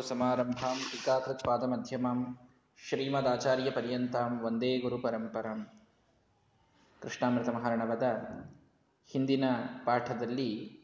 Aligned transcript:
ಶ್ರೀಗುರುಸಮಾರಂಭಾं 0.00 0.76
ಶ್ರೀಮದಾಚಾರ್ಯ 2.88 3.70
ಪರ್ಯಂತಾಂ 3.70 4.40
ವಂದೇ 4.44 4.78
ಗುರು 4.78 4.98
ಪರಂಪರಂ 4.98 5.66
ಕೃಷ್ಣಾಮೃತ 7.02 7.48
ಮಹಾರಣವದ 7.48 8.02
ಹಿಂದಿನ 9.06 9.44
ಪಾಠದಲ್ಲಿ 9.84 10.80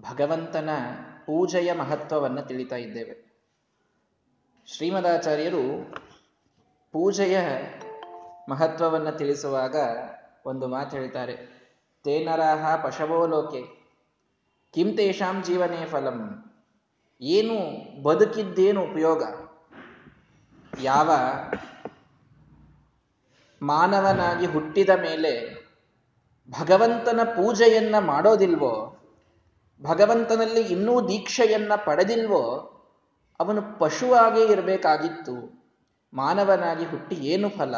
ಭಗವಂತನ 0.00 0.70
ಪೂಜೆಯ 1.26 1.72
ಮಹತ್ವವನ್ನು 1.72 2.42
ತಿಳಿತಾ 2.42 2.76
ಇದ್ದೇವೆ. 2.76 3.14
ಶ್ರೀಮದಾಚಾರ್ಯರು 4.66 5.94
ಪೂಜೆಯ 6.92 7.38
ಮಹತ್ವವನ್ನು 8.48 9.12
ತಿಳಿಸುವಾಗ 9.12 9.76
ಒಂದು 10.46 10.68
ಮಾತು 10.68 10.96
ಹೇಳ್ತಾರೆ 10.96 11.36
ತೇನರಾಹ 12.04 12.86
ಪಶವೋ 12.86 13.26
ಲೋಕೆ, 13.26 13.62
ಕಿಂ 14.74 14.96
ತೇಷಾಂ 14.96 15.42
ಜೀವನೇ 15.42 15.86
ಫಲಂ 15.86 16.20
ಏನು 17.20 17.56
ಬದುಕಿದ್ದೇನು 18.02 18.82
ಉಪಯೋಗ? 18.82 19.22
ಯಾವ 20.82 21.10
ಮಾನವನಾಗಿ 23.62 24.46
ಹುಟ್ಟಿದ 24.46 24.88
ಮೇಲೆ 24.88 25.54
ಭಗವಂತನ 26.50 27.20
ಪೂಜೆಯನ್ನ 27.24 27.94
ಮಾಡೋದಿಲ್ವೋ, 27.98 28.96
ಭಗವಂತನಲ್ಲಿ 29.82 30.60
ಇನ್ನೂ 30.60 31.08
ದೀಕ್ಷೆಯನ್ನ 31.08 31.72
ಪಡೆದಿಲ್ವೋ, 31.84 32.72
ಅವನು 33.40 33.78
ಪಶುವಾಗೇ 33.78 34.46
ಇರಬೇಕಾಗಿತ್ತು. 34.46 35.66
ಮಾನವನಾಗಿ 36.14 36.84
ಹುಟ್ಟಿ 36.84 37.16
ಏನು 37.16 37.48
ಫಲ? 37.48 37.76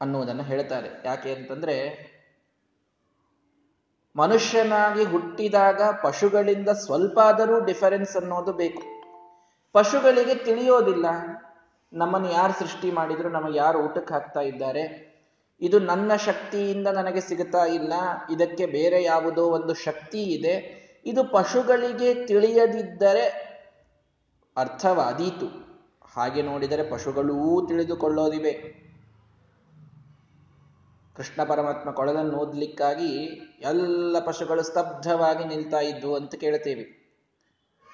ಅನ್ನುವುದನ್ನು 0.00 0.42
ಹೇಳ್ತಾರೆ. 0.42 0.88
ಯಾಕೆ 1.04 1.34
ಅಂತಂದ್ರೆ 1.34 2.11
ಮನುಷ್ಯನಾಗಿ 4.16 5.04
ಹುಟ್ಟಿದಾಗ 5.04 5.82
ಪಶುಗಳಿಂದ 6.02 6.68
ಸ್ವಲ್ಪ 6.68 7.18
ಆದರೂ 7.18 7.64
ಡಿಫರೆನ್ಸ್ 7.64 8.16
ಅನ್ನೋದು 8.16 8.52
ಬೇಕು. 8.52 8.82
ಪಶುಗಳಿಗೆ 9.72 10.34
ತಿಳಿಯೋದಿಲ್ಲ. 10.34 11.06
ನಮ್ಮನ್ನು 11.92 12.32
ಯಾರು 12.32 12.52
ಸೃಷ್ಟಿ 12.52 12.90
ಮಾಡಿದ್ರು, 12.90 13.28
ನಮಗೆ 13.28 13.58
ಯಾರು 13.58 13.78
ಊಟಕ್ಕೆ 13.78 14.14
ಹಾಕ್ತಾ 14.14 14.40
ಇದ್ದಾರೆ? 14.40 15.12
ಇದು 15.60 15.78
ನನ್ನ 15.78 16.14
ಶಕ್ತಿಯಿಂದ 16.16 16.86
ನನಗೆ 16.86 17.20
ಸಿಗುತ್ತಾ 17.20 17.64
ಇಲ್ಲ? 17.64 17.92
ಇದಕ್ಕೆ 18.30 18.66
ಬೇರೆ 18.66 19.02
ಯಾವುದೋ 19.02 19.44
ಒಂದು 19.44 19.74
ಶಕ್ತಿ 19.74 20.22
ಇದೆ? 20.22 20.82
ಇದು 21.06 21.24
ಪಶುಗಳಿಗೆ 21.24 22.26
ತಿಳಿಯದಿದ್ದರೆ 22.26 23.52
ಅರ್ಥವಾದೀತು. 24.56 25.46
ಹಾಗೆ 26.14 26.42
ನೋಡಿದರೆ 26.42 26.90
ಪಶುಗಳೂ 26.90 27.66
ತಿಳಿದುಕೊಳ್ಳೋದಿವೆ. 27.68 28.82
ಕೃಷ್ಣ 31.16 31.44
ಪರಮಾತ್ಮ 31.44 31.90
ಕೊಳಲನ್ನು 31.90 32.38
ಓದಲಿಕ್ಕಾಗಿ 32.38 33.24
ಎಲ್ಲ 33.62 34.18
ಪಶುಗಳು 34.18 34.62
ಸ್ತಬ್ಧವಾಗಿ 34.62 35.44
ನಿಲ್ತಾ 35.44 35.80
ಇದ್ವು 35.80 36.16
ಅಂತ 36.16 36.34
ಕೇಳ್ತೇವೆ 36.34 37.02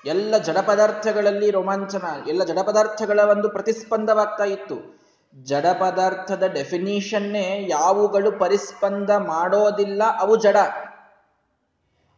ಎಲ್ಲ 0.06 0.38
ಜಡ 0.38 0.58
ಪದಾರ್ಥಗಳಲ್ಲಿ 0.58 1.50
ರೋಮಾಂಚನ, 1.50 2.02
ಎಲ್ಲ 2.28 2.44
ಜಡ 2.44 2.58
ಪದಾರ್ಥಗಳ 2.58 3.20
ಒಂದು 3.20 3.48
ಪ್ರತಿಸ್ಪಂದವಾಗ್ತಾ 3.48 4.44
ಇತ್ತು. 4.44 4.98
ಜಡ 5.42 5.66
ಪದಾರ್ಥದ 5.66 6.42
ಡೆಫಿನಿಷನ್ನೇ 6.46 7.66
ಯಾವುಗಳು 7.70 8.38
ಪರಿಸ್ಪಂದ 8.38 9.10
ಮಾಡೋದಿಲ್ಲ, 9.10 10.02
ಅವು 10.20 10.36
ಜಡ. 10.36 10.56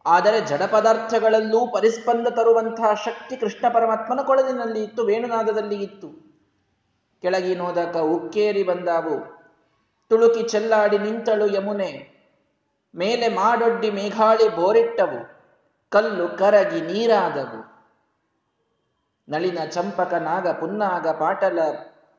ಆದರೆ 0.05 0.41
ಜಡ 0.41 0.61
ಪದಾರ್ಥಗಳಲ್ಲೂ 0.63 1.67
ಪರಿಸ್ಪಂದ 1.67 2.27
ತರುವಂತಹ 2.27 2.93
ಶಕ್ತಿ 2.93 3.37
ಕೃಷ್ಣ 3.37 3.65
ಪರಮಾತ್ಮನ 3.73 4.21
ಕೊಳಲಿನಲ್ಲಿ 4.21 4.83
ಇತ್ತು, 4.83 5.03
ವೇಣುನಾದದಲ್ಲಿ 5.03 5.75
ಇತ್ತು. 5.75 6.07
ಕೆಳಗೆ 7.21 7.55
ನೋದಕ 7.55 7.97
ಉಕ್ಕೇರಿ 7.97 8.63
ಬಂದಾವು. 8.63 9.40
ತುಳುಕಿ 10.11 10.43
ಚೆಲ್ಲಾಡಿ 10.43 10.97
ನಿಂತಳು 10.97 11.47
ಯಮುನೆ. 11.47 11.91
ಮೇಲೆ 12.95 13.27
ಮಾಡೊಡ್ಡಿ 13.27 13.91
ಮೇಘಾಳಿ 13.91 14.55
ಬೋರಿಟ್ಟವು. 14.55 15.19
ಕಲ್ಲು 15.89 16.37
ಕರಗಿ 16.37 16.81
ನೀರಾದವು. 16.81 17.59
ನಳಿನ 19.29 19.57
ಚಂಪಕ 19.69 20.13
ನಾಗ 20.13 20.47
ಪುನ್ನಾಗ 20.47 21.07
ಪಾಟಲ 21.07 21.59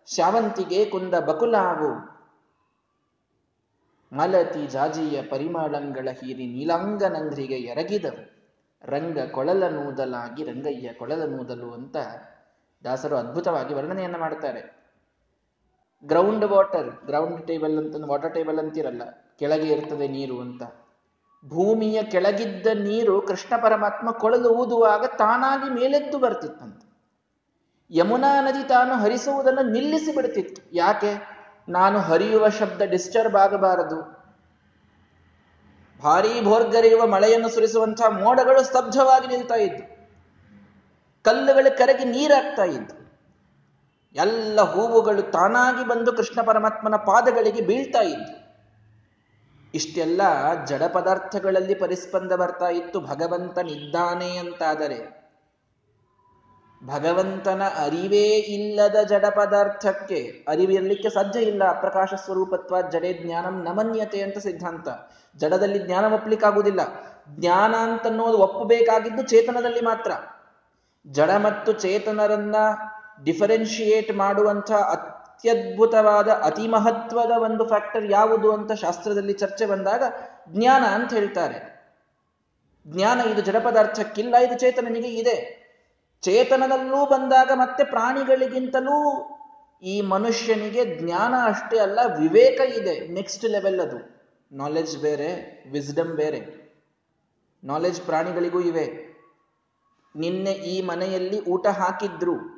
ಶಾವಂತಿಗೆ 0.07 0.85
ಕುಂದ 0.85 1.15
ಬಕುಲಾವು. 1.15 1.91
ಮಲತಿ 4.13 4.67
ಜಾಜಿಯ 4.67 5.23
ಪರಿಮಳಂಗಳ 5.23 6.09
ಹೀರಿ 6.11 6.47
ನೀಲಾಂಗನಂದ್ರಿಗೆ 6.47 7.55
ಎರಗಿದವು. 7.55 8.23
ರಂಗ 8.85 9.19
ಕೊಳಲ 9.30 9.69
ನೂದಲಾಗಿ 9.69 10.45
ರಂಗಯ್ಯ 10.45 10.92
ಕೊಳಲ 10.92 11.24
ನೂದಲು 11.24 11.73
ಅಂತ 11.73 11.97
ದಾಸರು 12.85 13.17
ಅದ್ಭುತವಾಗಿ 13.17 13.74
ವರ್ಣನೆಯನ್ನು 13.74 14.19
ಮಾಡ್ತಾರೆ 14.19 14.82
ಗ್ರೌಂಡ್ 16.05 16.45
ವಾಟರ್ 16.52 16.89
ಗ್ರೌಂಡ್ 17.07 17.42
ಟೇಬಲ್ 17.48 17.77
ಅಂತ 17.80 18.05
ವಾಟರ್ 18.11 18.33
ಟೇಬಲ್ 18.35 18.61
ಅಂತಿರಲ್ಲ, 18.63 19.02
ಕೆಳಗೆ 19.40 19.68
ಇರ್ತದೆ 19.74 20.07
ನೀರು 20.08 20.36
ಅಂತ. 20.40 20.63
ಭೂಮಿಯ 21.45 21.98
ಕೆಳಗಿದ್ದ 22.02 22.67
ನೀರು 22.86 23.14
ಕೃಷ್ಣ 23.23 23.52
ಪರಮಾತ್ಮ 23.63 24.08
ಕೊಳಲು 24.23 24.48
ಊದುವಾಗ 24.55 25.05
ತಾನಾಗಿ 25.18 25.68
ಮೇಲೆದ್ದು 25.70 26.17
ಬರ್ತಿತ್ತಂತೆ. 26.18 26.86
ಯಮುನಾ 27.91 28.33
ನದಿ 28.41 28.62
ತಾನು 28.68 28.95
ಹರಿಸುವುದನ್ನು 28.95 29.64
ನಿಲ್ಲಿಸಿ 29.70 30.12
ಬಿಡ್ತಿತ್ತು. 30.17 30.61
ಯಾಕೆ? 30.73 31.12
ನಾನು 31.68 31.98
ಹರಿಯುವ 31.98 32.45
ಶಬ್ದ 32.48 32.83
ಡಿಸ್ಟರ್ಬ್ 32.91 33.36
ಆಗಬಾರದು. 33.36 33.98
ಭಾರೀ 36.01 36.33
ಭೋರ್ಗರೆಯುವ 36.41 37.02
ಮಳೆಯನ್ನು 37.07 37.48
ಸುರಿಸುವಂತಹ 37.48 38.08
ಮೋಡಗಳು 38.23 38.62
ಸ್ತಬ್ಧವಾಗಿ 38.64 39.27
ನಿಲ್ತಾ 39.27 39.58
ಇದ್ದು, 39.67 39.85
ಕಲ್ಲುಗಳು 41.24 41.70
ಕರಗಿ 41.79 42.07
ನೀರಾಗ್ತಾ 42.14 42.64
ಇದ್ದು 42.77 42.95
ಎಲ್ಲ 44.14 44.61
ಹೂವುಗಳು 44.61 45.23
ತಾನಾಗಿ 45.23 45.89
ಬಂದು 45.89 46.12
ಕೃಷ್ಣ 46.12 46.42
ಪರಮಾತ್ಮನ 46.42 46.96
ಪಾದಗಳಿಗೆ 46.96 47.61
ಬೀಳ್ತಾ 47.61 48.00
ಇದ್ದು 48.00 48.42
ಇಷ್ಟೆಲ್ಲ 49.74 50.20
ಜಡ 50.64 50.83
ಪದಾರ್ಥಗಳಲ್ಲಿ 50.83 51.74
ಪರಿಸ್ಪಂದ 51.74 52.33
ಬರ್ತಾ 52.33 52.68
ಇತ್ತು. 52.68 53.00
ಭಗವಂತನಿದ್ದಾನೆ 53.00 54.36
ಅಂತಾದರೆ. 54.36 55.23
ಭಗವಂತನ 56.86 57.62
ಅರಿವೇ 57.62 58.28
ಇಲ್ಲದ 58.28 58.96
ಜಡ 59.08 59.24
ಪದಾರ್ಥಕ್ಕೆ 59.27 60.44
ಅರಿವಿರಲಿಕ್ಕೆ 60.48 61.11
ಸಾಧ್ಯ 61.11 61.40
ಇಲ್ಲ. 61.40 61.80
ಪ್ರಕಾಶ 61.80 62.08
ಸ್ವರೂಪತ್ವ, 62.24 62.89
ಜಡೆ 62.90 63.12
ಜ್ಞಾನಂ 63.12 63.62
ನಮನ್ಯತೆ 63.62 64.23
ಅಂತ 64.23 64.39
ಸಿದ್ಧಾಂತ. 64.39 64.89
ಜಡದಲ್ಲಿ 65.36 65.79
ಜ್ಞಾನ 65.79 66.12
ಒಪ್ಪಲಿಕ್ಕಾಗುವುದಿಲ್ಲ 66.12 66.80
ಜ್ಞಾನ 67.29 67.74
ಅಂತನ್ನೋದು 67.74 68.39
ಒಪ್ಪಬೇಕಾಗಿದ್ದು 68.39 69.23
ಚೇತನದಲ್ಲಿ 69.23 69.80
ಮಾತ್ರ. 69.80 70.12
ಜಡ 71.06 71.30
ಮತ್ತು 71.30 71.73
ಚೇತನರನ್ನ 71.73 72.56
ಡಿಫರೆನ್ಶಿಯೇಟ್ 73.25 74.17
ಮಾಡುವಂಥ 74.17 74.73
ಅತ್ಯದ್ಭುತವಾದ, 74.73 76.29
ಅತಿ 76.29 76.69
ಮಹತ್ವದ 76.69 77.31
ಒಂದು 77.31 77.69
ಫ್ಯಾಕ್ಟರ್ 77.69 78.11
ಯಾವುದು 78.11 78.53
ಅಂತ 78.53 78.73
ಶಾಸ್ತ್ರದಲ್ಲಿ 78.73 79.33
ಚರ್ಚೆ 79.33 79.67
ಬಂದಾಗ 79.67 80.03
ಜ್ಞಾನ 80.49 80.85
ಅಂತ 80.85 81.13
ಹೇಳ್ತಾರೆ. 81.13 81.73
ಜ್ಞಾನ 82.87 83.21
ಇದು 83.21 83.41
ಜಡ 83.41 83.57
ಪದಾರ್ಥಕ್ಕಿಲ್ಲ, 83.57 84.37
ಇದು 84.37 84.59
ಚೇತನನಿಗೆ 84.59 85.09
ಇದೆ. 85.09 85.63
ಚೇತನದಲ್ಲೂ 86.21 87.07
ಬಂದಾಗ 87.07 87.51
ಮತ್ತೆ 87.55 87.85
ಪ್ರಾಣಿಗಳಿಗಿಂತಲೂ 87.85 89.29
ಈ 89.83 90.01
ಮನುಷ್ಯನಿಗೆ 90.01 90.85
ಜ್ಞಾನ 90.85 91.35
ಅಷ್ಟೇ 91.45 91.79
ಅಲ್ಲ, 91.79 91.99
ವಿವೇಕ 92.19 92.61
ಇದೆ. 92.61 93.09
ನೆಕ್ಸ್ಟ್ 93.09 93.45
ಲೆವೆಲ್ 93.45 93.81
ಅದು. 93.81 94.13
ನಾಲೆಜ್ 94.53 94.99
ಬೇರೆ 94.99 95.65
ವಿಸ್ಡಮ್ 95.71 96.09
ಬೇರೆ. 96.09 96.63
ನಾಲೆಜ್ 97.65 98.01
ಪ್ರಾಣಿಗಳಿಗೂ 98.01 98.61
ಇವೆ. 98.61 99.13
ನಿನ್ನೆ 100.17 100.51
ಈ 100.51 100.83
ಮನೆಯಲ್ಲಿ 100.83 101.45
ಊಟ 101.45 101.67
ಹಾಕಿದ್ರು. 101.67 102.52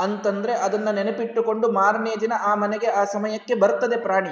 ಅಂತಂದ್ರೆ 0.00 0.54
ಅದನ್ನ 0.54 0.90
ನೆನಪಿಟ್ಟುಕೊಂಡು 0.90 1.72
ಮಾರನೇ 1.72 2.16
ದಿನ 2.20 2.32
ಆ 2.40 2.54
ಮನೆಗೆ 2.54 2.86
ಆ 2.86 3.04
ಸಮಯಕ್ಕೆ 3.04 3.54
ಬರ್ತದೆ 3.54 3.96
ಪ್ರಾಣಿ. 3.96 4.30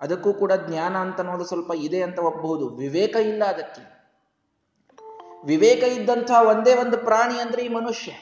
ಅದಕ್ಕೂ 0.00 0.32
ಕೂಡ 0.32 0.52
ಜ್ಞಾನ 0.52 0.96
ಅಂತ 0.96 1.20
ಅನ್ನೋದು 1.20 1.44
ಸ್ವಲ್ಪ 1.44 1.72
ಇದೆ 1.76 2.02
ಅಂತ 2.02 2.18
ಒಪ್ಪಬಹುದು. 2.18 2.68
ವಿವೇಕ 2.68 3.16
ಇಲ್ಲ 3.16 3.44
ಅದಕ್ಕೆ. 3.44 3.96
ವಿವೇಕ 5.46 5.82
ಇದ್ದಂತಹ 5.82 6.48
ಒಂದೇ 6.48 6.74
ಒಂದು 6.74 6.98
ಪ್ರಾಣಿ 6.98 7.40
ಅಂದ್ರೆ 7.40 7.64
ಈ 7.64 7.68
ಮನುಷ್ಯ. 7.68 8.12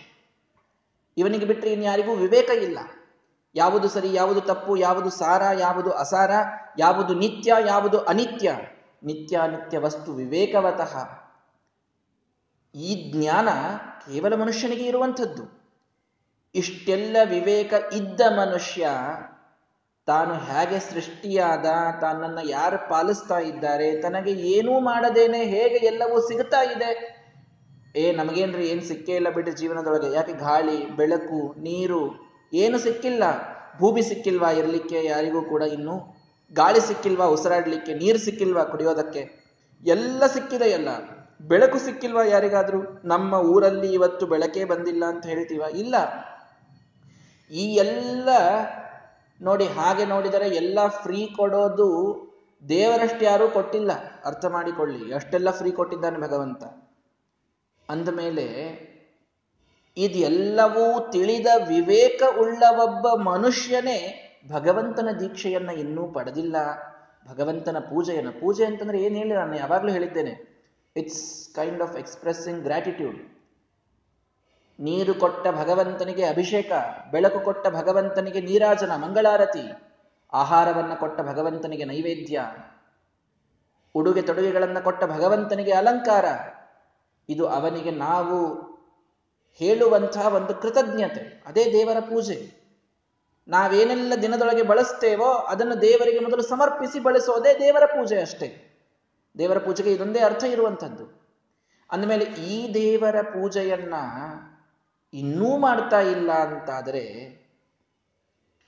ಇವನಿಗೆ 1.19 1.47
ಬಿಟ್ಟರೆ 1.47 1.72
ಇನ್ಯಾರಿಗೂ 1.72 2.15
ವಿವೇಕ 2.15 2.50
ಇಲ್ಲ. 2.50 2.78
ಯಾವುದು 3.54 3.88
ಸರಿ, 3.88 4.15
ಯಾವುದು 4.15 4.41
ತಪ್ಪು, 4.41 4.76
ಯಾವುದು 4.76 5.10
ಸಾರ, 5.10 5.42
ಯಾವುದು 5.59 5.91
ಅಸಾರ, 5.91 6.31
ಯಾವುದು 6.78 7.15
ನಿತ್ಯ, 7.15 7.56
ಯಾವುದು 7.66 7.98
ಅನಿತ್ಯ. 8.00 8.53
ನಿತ್ಯ 9.04 9.41
ನಿತ್ಯ 9.50 9.78
ವಸ್ತು 9.78 10.12
ವಿವೇಕವತಃ. 10.12 11.09
ಈ 12.78 13.12
ಜ್ಞಾನ 13.12 13.48
ಕೇವಲ 13.98 14.34
ಮನುಷ್ಯನಿಗೆ 14.34 14.84
ಇರುವಂಥದ್ದು. 14.84 15.64
ಇಷ್ಟೆಲ್ಲ 16.54 17.16
ವಿವೇಕ 17.24 17.74
ಇದ್ದ 17.92 18.21
ಮನುಷ್ಯ 18.30 18.86
ತಾನು 20.06 20.34
ಹೇಗೆ 20.34 20.78
ಸೃಷ್ಟಿಯಾದ, 20.78 21.66
ತನ್ನನ್ನು 22.01 22.48
ಯಾರು 22.48 22.89
ಪಾಲಿಸ್ತಾ 22.89 23.39
ಇದ್ದಾರೆ, 23.39 24.03
ತನಗೆ 24.03 24.30
ಏನೂ 24.30 24.80
ಮಾಡದೇನೆ, 24.80 25.39
ಹೇಗೆ 25.39 25.86
ಎಲ್ಲವೂ 25.86 26.21
ಸಿಗ್ತಾ 26.21 26.62
ಇದೆ? 26.62 27.15
ಏ, 27.97 28.12
ನಮಗೇನ್ರಿ, 28.12 28.68
ಏನು 28.68 28.80
ಸಿಕ್ಕೇ 28.80 29.12
ಇಲ್ಲ 29.12 29.30
ಬಿಟ್ಟು 29.30 29.53
ಜೀವನದೊಳಗೆ. 29.53 30.15
ಯಾಕೆ 30.15 30.33
ಗಾಳಿ, 30.33 30.97
ಬೆಳಕು, 30.97 31.54
ನೀರು, 31.60 32.03
ಏನು 32.53 32.78
ಸಿಕ್ಕಿಲ್ಲ? 32.78 33.22
ಭೂಮಿ 33.78 34.03
ಸಿಕ್ಕಿಲ್ವಾ 34.03 34.50
ಇರಲಿಕ್ಕೆ? 34.50 35.04
ಯಾರಿಗೂ 35.04 35.42
ಕೂಡ 35.42 35.62
ಇನ್ನು 35.62 36.15
ಗಾಳಿ 36.53 36.80
ಸಿಕ್ಕಿಲ್ವಾ? 36.80 37.27
ಉಸಿರಾಡಲಿಕ್ಕೆ, 37.27 37.95
ನೀರು 37.95 38.18
ಸಿಕ್ಕಿಲ್ವಾ 38.18 38.65
ಕುಡಿಯೋದಕ್ಕೆ? 38.65 39.45
ಎಲ್ಲ 39.86 40.27
ಸಿಕ್ಕಿದೆ 40.27 40.71
ಎಲ್ಲ. 40.71 40.89
ಬೆಳಕು 41.41 41.78
ಸಿಕ್ಕಿಲ್ವಾ 41.78 42.24
ಯಾರಿಗಾದ್ರೂ? 42.24 42.83
ನಮ್ಮ 43.04 43.34
ಊರಲ್ಲಿ 43.34 43.92
ಇವತ್ತು 43.92 44.27
ಬೆಳಕೇ 44.27 44.65
ಬಂದಿಲ್ಲ 44.65 45.04
ಅಂತ 45.04 45.27
ಹೇಳ್ತೀವ? 45.27 45.62
ಇಲ್ಲ. 45.77 45.95
ಈ 47.54 47.74
ಎಲ್ಲ 47.74 48.28
ನೋಡಿ 49.41 49.66
ಹಾಗೆ 49.66 50.04
ನೋಡಿದರೆ 50.04 50.48
ಎಲ್ಲ 50.48 50.78
ಫ್ರೀ 50.86 51.27
ಕೊಡೋದು 51.36 51.91
ದೇವರಷ್ಟು 52.68 53.24
ಯಾರೂ 53.24 53.48
ಕೊಟ್ಟಿಲ್ಲ. 53.48 53.91
ಅರ್ಥ 54.24 54.45
ಮಾಡಿಕೊಳ್ಳಿ. 54.45 55.15
ಅಷ್ಟೆಲ್ಲ 55.15 55.51
ಫ್ರೀ 55.51 55.71
ಕೊಟ್ಟಿದ್ದಾನೆ 55.71 56.18
ಭಗವಂತ. 56.18 56.65
ಅಂದಮೇಲೆ 57.91 58.45
ಇದೆಲ್ಲವೂ 59.97 61.10
ತಿಳಿದ 61.10 61.47
ವಿವೇಕ 61.68 62.22
ಉಳ್ಳ 62.41 62.62
ಒಬ್ಬ 62.71 63.09
ಮನುಷ್ಯನೇ 63.09 64.21
ಭಗವಂತನ 64.53 65.09
ದೀಕ್ಷೆಯನ್ನ 65.21 65.71
ಇನ್ನೂ 65.71 66.07
ಪಡೆದಿಲ್ಲ. 66.07 66.57
ಭಗವಂತನ 67.28 67.78
ಪೂಜೆಯನ್ನು. 67.78 68.33
ಪೂಜೆ 68.33 68.65
ಅಂತಂದ್ರೆ 68.65 69.03
ಏನು 69.03 69.16
ಹೇಳಿ 69.16 69.34
ನಾನು 69.34 69.57
ಯಾವಾಗಲೂ 69.57 69.89
ಹೇಳಿದ್ದೇನೆ. 69.89 70.54
It's 70.97 71.54
kind 71.54 71.83
of 71.83 71.97
expressing 71.97 72.62
gratitude 72.62 73.34
ನೀರು 74.78 75.15
ಕೊಟ್ಟ 75.15 75.48
ಭಗವಂತನಿಗೆ 75.48 76.24
ಅಭಿಷೇಕ, 76.24 76.72
ಬೆಳಕು 77.10 77.41
ಕೊಟ್ಟ 77.41 77.68
ಭಗವಂತನಿಗೆ 77.68 78.41
ನೀರಾಜನ, 78.41 78.97
ಮಂಗಳಾರತಿ, 78.97 79.94
ಆಹಾರವನ್ನ 80.32 80.94
ಕೊಟ್ಟ 80.94 81.21
ಭಗವಂತನಿಗೆ 81.21 81.84
ನೈವೇದ್ಯ, 81.84 82.42
ಉಡುಗೆ 83.94 84.22
ತೊಡುಗೆಗಳನ್ನು 84.22 84.84
ಕೊಟ್ಟ 84.84 85.04
ಭಗವಂತನಿಗೆ 85.04 85.72
ಅಲಂಕಾರ. 85.72 86.24
ಇದು 87.28 87.48
ಅವನಿಗೆ 87.48 87.91
ನಾವು 87.91 88.65
ಹೇಳುವಂತಹ 89.53 90.34
ಒಂದು 90.34 90.54
ಕೃತಜ್ಞತೆ, 90.54 91.42
ಅದೇ 91.47 91.65
ದೇವರ 91.65 92.00
ಪೂಜೆ. 92.00 92.65
ನಾವೇನೆಲ್ಲ 93.48 94.12
ದಿನದೊಳಗೆ 94.22 94.62
ಬಳಸ್ತೇವೋ 94.62 95.32
ಅದನ್ನು 95.32 95.80
ದೇವರಿಗೆ 95.80 96.18
ಮೊದಲು 96.18 96.42
ಸಮರ್ಪಿಸಿ 96.42 97.00
ಬಳಸೋದೇ 97.00 97.59
ದೇವರ 97.59 97.84
ಪೂಜೆ 97.84 98.21
ಅಷ್ಟೇ. 98.21 98.80
ದೇವರ 99.38 99.59
ಪೂಜೆಗೆ 99.59 99.92
ಇದೊಂದೇ 99.92 100.18
ಅರ್ಥ 100.18 100.44
ಇರುವಂಥದ್ದು. 100.44 101.24
ಅಂದಮೇಲೆ 101.91 102.24
ಈ 102.24 102.74
ದೇವರ 102.74 103.22
ಪೂಜೆಯನ್ನ 103.22 103.94
ಇನ್ನೂ 105.15 105.59
ಮಾಡ್ತಾ 105.59 106.01
ಇಲ್ಲ 106.01 106.33
ಅಂತಾದರೆ 106.33 107.03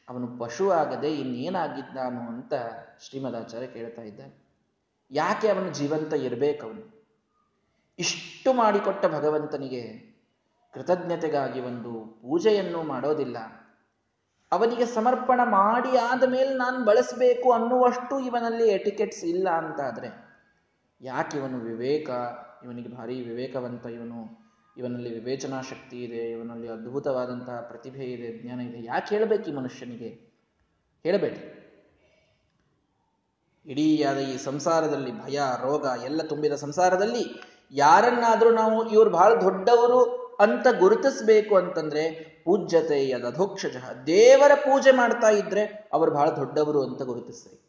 ಅವನು 0.08 0.38
ಪಶು 0.38 0.70
ಆಗದೆ 0.70 1.14
ಇನ್ನೇನಾಗಿದ್ದಾನು 1.14 2.20
ಅಂತ 2.20 2.54
ಶ್ರೀಮದಾಚಾರ್ಯ 3.00 3.66
ಕೇಳ್ತಾ 3.66 4.02
ಇದ್ದಾನೆ 4.02 4.34
ಯಾಕೆ 5.10 5.48
ಅವನು 5.48 5.70
ಜೀವಂತ 5.70 6.12
ಇರಬೇಕವನು 6.12 7.12
ಇಷ್ಟು 7.98 8.52
ಮಾಡಿಕೊಟ್ಟ 8.52 9.06
ಭಗವಂತನಿಗೆ 9.06 9.82
ಕೃತಜ್ಞತೆಗಾಗಿ 10.74 11.60
ಒಂದು 11.60 11.92
ಪೂಜೆಯನ್ನು 12.22 12.82
ಮಾಡೋದಿಲ್ಲ. 12.82 13.38
ಅವನಿಗೆ 14.52 14.86
ಸಮರ್ಪಣ 14.86 15.40
ಮಾಡಿ 15.44 15.96
ಆದ 15.96 16.22
ಮೇಲೆ 16.30 16.54
ನಾನು 16.54 16.84
ಬಳಸಬೇಕು 16.84 17.52
ಅನ್ನುವಷ್ಟು 17.52 18.20
ಇವನಲ್ಲಿ 18.20 18.68
ಎಟಿಕೆಟ್ಸ್ 18.68 19.24
ಇಲ್ಲ 19.24 19.48
ಅಂತಾದರೆ 19.48 20.08
ಯಾಕೆ 21.00 21.38
ಇವನು 21.38 21.58
ವಿವೇಕ, 21.58 22.10
ಇವನಿಗೆ 22.64 22.88
ಭಾರಿ 22.88 23.20
ವಿವೇಕವಂತ 23.20 23.86
ಇವನು 23.86 24.45
ಇವನಲ್ಲಿ 24.76 25.14
ವಿವೇಚನಾ 25.14 25.60
ಶಕ್ತಿ 25.60 26.04
ಇದೆ, 26.04 26.30
ಇವನಲ್ಲಿ 26.30 26.68
ಅದ್ಭುತವಾದಂತಹ 26.68 27.60
ಪ್ರತಿಭೆ 27.60 28.04
ಇದೆ, 28.04 28.42
ಜ್ಞಾನ 28.42 28.60
ಇದೆ. 28.60 28.84
ಯಾಕೆ 28.84 29.14
ಹೇಳಬೇಕು 29.14 29.50
ಈ 29.50 29.52
ಮನುಷ್ಯನಿಗೆ? 29.52 30.08
ಹೇಳಬೇಡಿ. 31.02 31.56
ಆದ 34.02 34.18
ಈ 34.18 34.36
ಸಂಸಾರದಲ್ಲಿ 34.36 35.24
ಭಯ, 35.24 35.40
ರೋಗ 35.62 35.86
ಎಲ್ಲ 36.04 36.22
ತುಂಬಿದ 36.22 36.52
ಸಂಸಾರದಲ್ಲಿ 36.52 37.40
ಯಾರನ್ನಾದರೂ 37.72 38.50
ನಾವು 38.50 38.90
ಇವರು 38.90 39.10
ಬಹಳ 39.10 39.40
ದೊಡ್ಡವರು 39.40 40.26
ಅಂತ 40.40 40.66
ಗುರುತಿಸಬೇಕು 40.78 41.56
ಅಂತಂದ್ರೆ 41.56 42.36
ಪೂಜ್ಯತೆಯ 42.44 43.18
ದಧೋಕ್ಷಜ 43.18 43.76
ದೇವರ 44.06 44.54
ಪೂಜೆ 44.54 44.90
ಮಾಡ್ತಾ 44.90 45.30
ಇದ್ರೆ 45.30 45.88
ಅವರು 45.92 46.10
ಬಹಳ 46.10 46.30
ದೊಡ್ಡವರು 46.30 46.82
ಅಂತ 46.82 47.02
ಗುರುತಿಸ್ರಿ. 47.02 47.60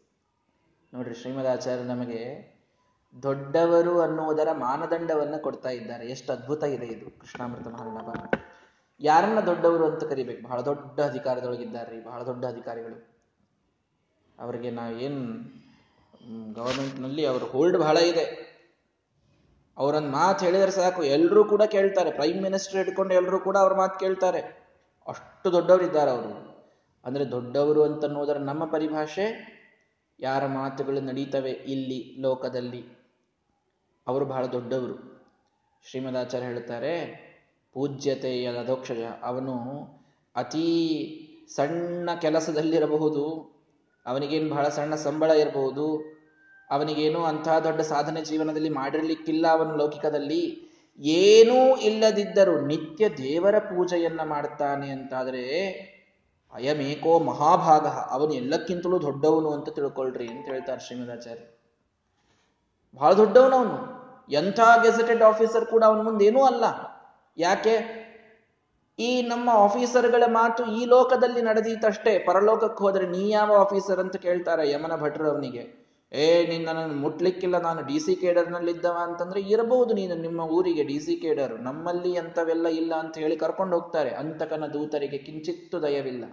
ನೋಡ್ರಿ 0.94 1.14
ಶ್ರೀಮದಾಚಾರ್ಯ 1.14 1.82
ನಮಗೆ 1.82 2.57
ದೊಡ್ಡವರು 3.22 4.00
ಅನ್ನುವುದರ 4.00 4.48
ಮಾನದಂಡವನ್ನು 4.52 5.42
ಕೊಡ್ತಾ 5.42 5.68
ಇದ್ದಾರೆ. 5.68 6.06
ಎಷ್ಟು 6.06 6.32
ಅದ್ಭುತ 6.32 6.64
ಇದೆ 6.64 6.86
ಇದು. 6.86 7.20
ಕೃಷ್ಣಾಮೃತ 7.20 7.68
ಮಹಾರಾಣ 7.68 8.40
ಯಾರನ್ನ 9.00 9.40
ದೊಡ್ಡವರು 9.40 9.86
ಅಂತ 9.86 10.04
ಕರಿಬೇಕು? 10.04 10.48
ಬಹಳ 10.48 10.60
ದೊಡ್ಡ 10.60 11.00
ಅಧಿಕಾರದೊಳಗಿದ್ದಾರೆ 11.00 12.04
ಬಹಳ 12.04 12.22
ದೊಡ್ಡ 12.22 12.44
ಅಧಿಕಾರಿಗಳು. 12.44 13.18
ಅವರಿಗೆ 14.38 14.70
ನಾವೇನು 14.70 15.24
ಗವರ್ಮೆಂಟ್ನಲ್ಲಿ 16.52 17.26
ಅವರು 17.26 17.46
ಹೋಲ್ಡ್ 17.46 17.78
ಬಹಳ 17.78 17.96
ಇದೆ. 17.96 18.48
ಅವರೊಂದು 19.78 20.08
ಮಾತು 20.08 20.44
ಹೇಳಿದರೆ 20.44 20.70
ಸಾಕು. 20.70 21.02
ಎಲ್ಲರೂ 21.02 21.44
ಕೂಡ 21.44 21.62
ಕೇಳ್ತಾರೆ. 21.62 22.10
ಪ್ರೈಮ್ 22.10 22.42
ಮಿನಿಸ್ಟರ್ 22.42 22.88
ಇಟ್ಕೊಂಡು 22.88 23.14
ಎಲ್ಲರೂ 23.14 23.38
ಕೂಡ 23.38 23.56
ಅವ್ರ 23.56 23.74
ಮಾತು 23.74 24.00
ಕೇಳ್ತಾರೆ. 24.00 24.40
ಅಷ್ಟು 25.08 25.52
ದೊಡ್ಡವರಿದ್ದಾರೆ 25.52 26.10
ಅವರು. 26.10 26.48
ಅಂದ್ರೆ 27.04 27.30
ದೊಡ್ಡವರು 27.30 27.82
ಅಂತ 27.82 28.04
ಅನ್ನೋದರ 28.04 28.36
ನಮ್ಮ 28.36 28.64
ಪರಿಭಾಷೆ 28.64 29.58
ಯಾರ 30.20 30.46
ಮಾತುಗಳು 30.46 31.00
ನಡೀತವೆ 31.00 31.50
ಇಲ್ಲಿ 31.50 32.16
ಲೋಕದಲ್ಲಿ? 32.20 32.97
ಅವರು 34.08 34.24
ಬಹಳ 34.24 34.46
ದೊಡ್ಡವರು. 34.46 34.96
ಶ್ರೀಮದಾಚಾರ್ಯ 35.90 36.46
ಹೇಳ್ತಾರೆ 36.46 37.28
ಪೂಜ್ಯತೆಯ 37.74 38.56
ಅಧೋಕ್ಷಜ 38.58 39.02
ಅವನು 39.22 39.54
ಅತೀ 40.36 40.66
ಸಣ್ಣ 41.56 42.10
ಕೆಲಸದಲ್ಲಿರಬಹುದು, 42.20 43.24
ಅವನಿಗೇನು 44.06 44.50
ಬಹಳ 44.50 44.68
ಸಣ್ಣ 44.68 44.94
ಸಂಬಳ 44.94 45.30
ಇರಬಹುದು, 45.30 46.02
ಅವನಿಗೇನು 46.70 47.24
ಅಂತಹ 47.24 47.58
ದೊಡ್ಡ 47.58 47.80
ಸಾಧನೆ 47.80 48.24
ಜೀವನದಲ್ಲಿ 48.24 48.68
ಮಾಡಿರಲಿಕ್ಕಿಲ್ಲ 48.68 49.46
ಅವನು 49.48 49.76
ಲೌಕಿಕದಲ್ಲಿ, 49.76 50.68
ಏನೂ 50.98 51.76
ಇಲ್ಲದಿದ್ದರೂ 51.76 52.60
ನಿತ್ಯ 52.60 53.08
ದೇವರ 53.08 53.58
ಪೂಜೆಯನ್ನ 53.58 54.22
ಮಾಡ್ತಾನೆ 54.22 54.90
ಅಂತಾದರೆ 54.90 55.44
ಅಯಮೇಕೋ 56.52 57.18
ಮಹಾಭಾಗ. 57.18 57.86
ಅವನು 57.86 58.32
ಎಲ್ಲಕ್ಕಿಂತಲೂ 58.34 59.02
ದೊಡ್ಡವನು 59.02 59.50
ಅಂತ 59.50 59.68
ತಿಳ್ಕೊಳ್ರಿ 59.68 60.26
ಅಂತ 60.26 60.46
ಹೇಳ್ತಾರೆ 60.46 60.80
ಶ್ರೀಮದಾಚಾರ್ಯ. 60.80 61.44
ಬಹಳ 62.94 63.12
ದೊಡ್ಡವನವನು. 63.12 63.87
ಎಂಥ 64.30 64.60
ಗೆಜೆಟೆಡ್ 64.82 65.22
ಆಫೀಸರ್ 65.22 65.66
ಕೂಡ 65.66 65.84
ಅವನ 65.84 66.02
ಮುಂದೆ 66.02 66.24
ಏನೂ 66.24 66.42
ಅಲ್ಲ. 66.42 66.64
ಯಾಕೆ? 67.38 68.08
ಈ 68.98 69.22
ನಮ್ಮ 69.22 69.50
ಆಫೀಸರ್ಗಳ 69.52 70.22
ಮಾತು 70.26 70.64
ಈ 70.64 70.84
ಲೋಕದಲ್ಲಿ 70.84 71.42
ನಡೆದೀತಷ್ಟೇ. 71.42 72.18
ಪರಲೋಕಕ್ಕೆ 72.18 72.84
ಹೋದರೆ 72.84 73.06
ನೀ 73.06 73.30
ಯಾವ 73.30 73.56
ಆಫೀಸರ್ 73.56 74.00
ಅಂತ 74.00 74.16
ಕೇಳ್ತಾರೆ 74.16 74.70
ಯಮನ 74.70 74.96
ಭಟ್ರು 74.96 75.30
ಅವನಿಗೆ. 75.30 75.88
ಏ 76.12 76.46
ನಿನ್ನ 76.46 76.68
ಮುಟ್ಲಿಕ್ಕಿಲ್ಲ. 76.92 77.58
ನಾನು 77.58 77.82
ಡಿ 77.82 77.98
ಸಿ 77.98 78.16
ಕೇಡರ್ನಲ್ಲಿದ್ದವ 78.16 78.96
ಅಂತಂದ್ರೆ 79.00 79.40
ಇರಬಹುದು 79.40 79.94
ನೀನು 79.94 80.14
ನಿಮ್ಮ 80.14 80.40
ಊರಿಗೆ 80.40 80.82
ಡಿ 80.82 81.00
ಸಿ 81.00 81.16
ಕೇಡರ್. 81.16 81.60
ನಮ್ಮಲ್ಲಿ 81.60 82.16
ಅಂತವೆಲ್ಲ 82.16 82.66
ಇಲ್ಲ 82.66 82.94
ಅಂತ 82.94 83.18
ಹೇಳಿ 83.18 83.36
ಕರ್ಕೊಂಡು 83.36 83.76
ಹೋಗ್ತಾರೆ. 83.76 84.10
ಅಂತಕನ 84.10 84.66
ದೂತರಿಗೆ 84.66 85.18
ಕಿಂಚಿತ್ತು 85.18 85.82
ದಯವಿಲ್ಲ. 85.82 86.24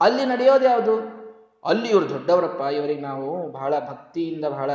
ಅಲ್ಲಿ 0.00 0.24
ನಡೆಯೋದು 0.24 0.64
ಯಾವುದು? 0.64 1.26
ಅಲ್ಲಿ 1.64 1.88
ಇವರು 1.88 2.08
ದೊಡ್ಡವರಪ್ಪ. 2.08 2.60
ಇವರಿಗೆ 2.60 3.00
ನಾವು 3.00 3.52
ಬಹಳ 3.52 3.78
ಭಕ್ತಿಯಿಂದ 3.78 4.44
ಬಹಳ 4.44 4.70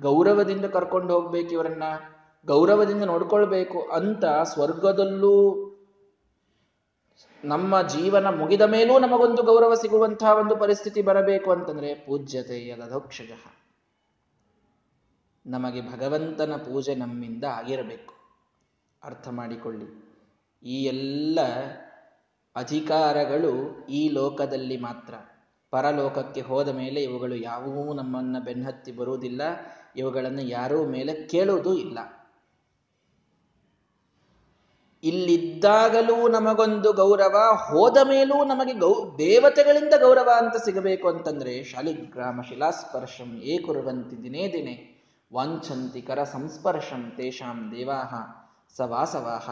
ಗೌರವದಿಂದ 0.00 0.64
ಕರ್ಕೊಂಡು 0.64 1.14
ಹೋಗ್ಬೇಕು 1.14 1.48
ಇವರನ್ನ, 1.48 1.82
ಗೌರವದಿಂದ 2.46 3.02
ನೋಡ್ಕೊಳ್ಬೇಕು 3.02 3.80
ಅಂತ 3.80 4.24
ಸ್ವರ್ಗದಲ್ಲೂ 4.42 5.60
ನಮ್ಮ 7.44 7.82
ಜೀವನ 7.82 8.28
ಮುಗಿದ 8.28 8.60
ಮೇಲೂ 8.60 8.98
ನಮಗೊಂದು 8.98 9.42
ಗೌರವ 9.42 9.74
ಸಿಗುವಂತಹ 9.74 10.36
ಒಂದು 10.36 10.56
ಪರಿಸ್ಥಿತಿ 10.56 11.02
ಬರಬೇಕು 11.02 11.52
ಅಂತಂದ್ರೆ 11.52 11.94
ಪೂಜ್ಯತೆ 11.94 12.68
ಯದಧೋಕ್ಷಜ 12.68 13.30
ನಮಗೆ 15.46 15.92
ಭಗವಂತನ 15.92 16.56
ಪೂಜೆ 16.56 16.94
ನಮ್ಮಿಂದ 16.94 17.44
ಆಗಿರಬೇಕು. 17.44 18.14
ಅರ್ಥ 19.02 19.28
ಮಾಡಿಕೊಳ್ಳಿ. 19.28 20.16
ಈ 20.62 20.84
ಎಲ್ಲ 20.84 21.38
ಅಧಿಕಾರಗಳು 22.56 23.86
ಈ 23.86 24.08
ಲೋಕದಲ್ಲಿ 24.08 24.76
ಮಾತ್ರ. 24.76 25.14
ಪರಲೋಕಕ್ಕೆ 25.70 26.40
ಹೋದ 26.40 26.68
ಮೇಲೆ 26.68 27.02
ಇವುಗಳು 27.02 27.34
ಯಾವುವೂ 27.34 27.94
ನಮ್ಮನ್ನ 27.94 28.36
ಬೆನ್ನತ್ತಿ 28.44 28.92
ಬರುವುದಿಲ್ಲ. 28.92 29.42
ಇವುಗಳನ್ನು 29.96 30.42
ಯಾರೂ 30.42 30.84
ಮೇಲೆ 30.84 31.28
ಕೇಳುವುದೂ 31.28 31.74
ಇಲ್ಲ. 31.76 31.98
ಇಲ್ಲಿದ್ದಾಗಲೂ 35.02 36.28
ನಮಗೊಂದು 36.28 36.92
ಗೌರವ, 36.92 37.56
ಹೋದ 37.70 37.96
ಮೇಲೂ 38.08 38.44
ನಮಗೆ 38.44 38.72
ಗೌ, 38.72 39.16
ದೇವತೆಗಳಿಂದ 39.18 39.92
ಗೌರವ 40.00 40.30
ಅಂತ 40.36 40.56
ಸಿಗಬೇಕು 40.56 41.08
ಅಂತಂದ್ರೆ 41.08 41.64
ಶಾಲಿಗ್ರಾಮ 41.64 42.40
ಶಿಲಾಸ್ಪರ್ಶಂ 42.40 43.40
ಏಕುರುವಂತಿ 43.42 44.22
ದಿನೇ 44.22 44.52
ದಿನೇ 44.52 45.06
ವಾಂಛಂತಿ 45.34 46.02
ಕರ 46.02 46.22
ಸಂಸ್ಪರ್ಶಂ 46.22 47.12
ತೇಷಾಂ 47.16 47.72
ದೇವಾಹ 47.76 48.14
ಸವಾಸವಾಹ. 48.76 49.50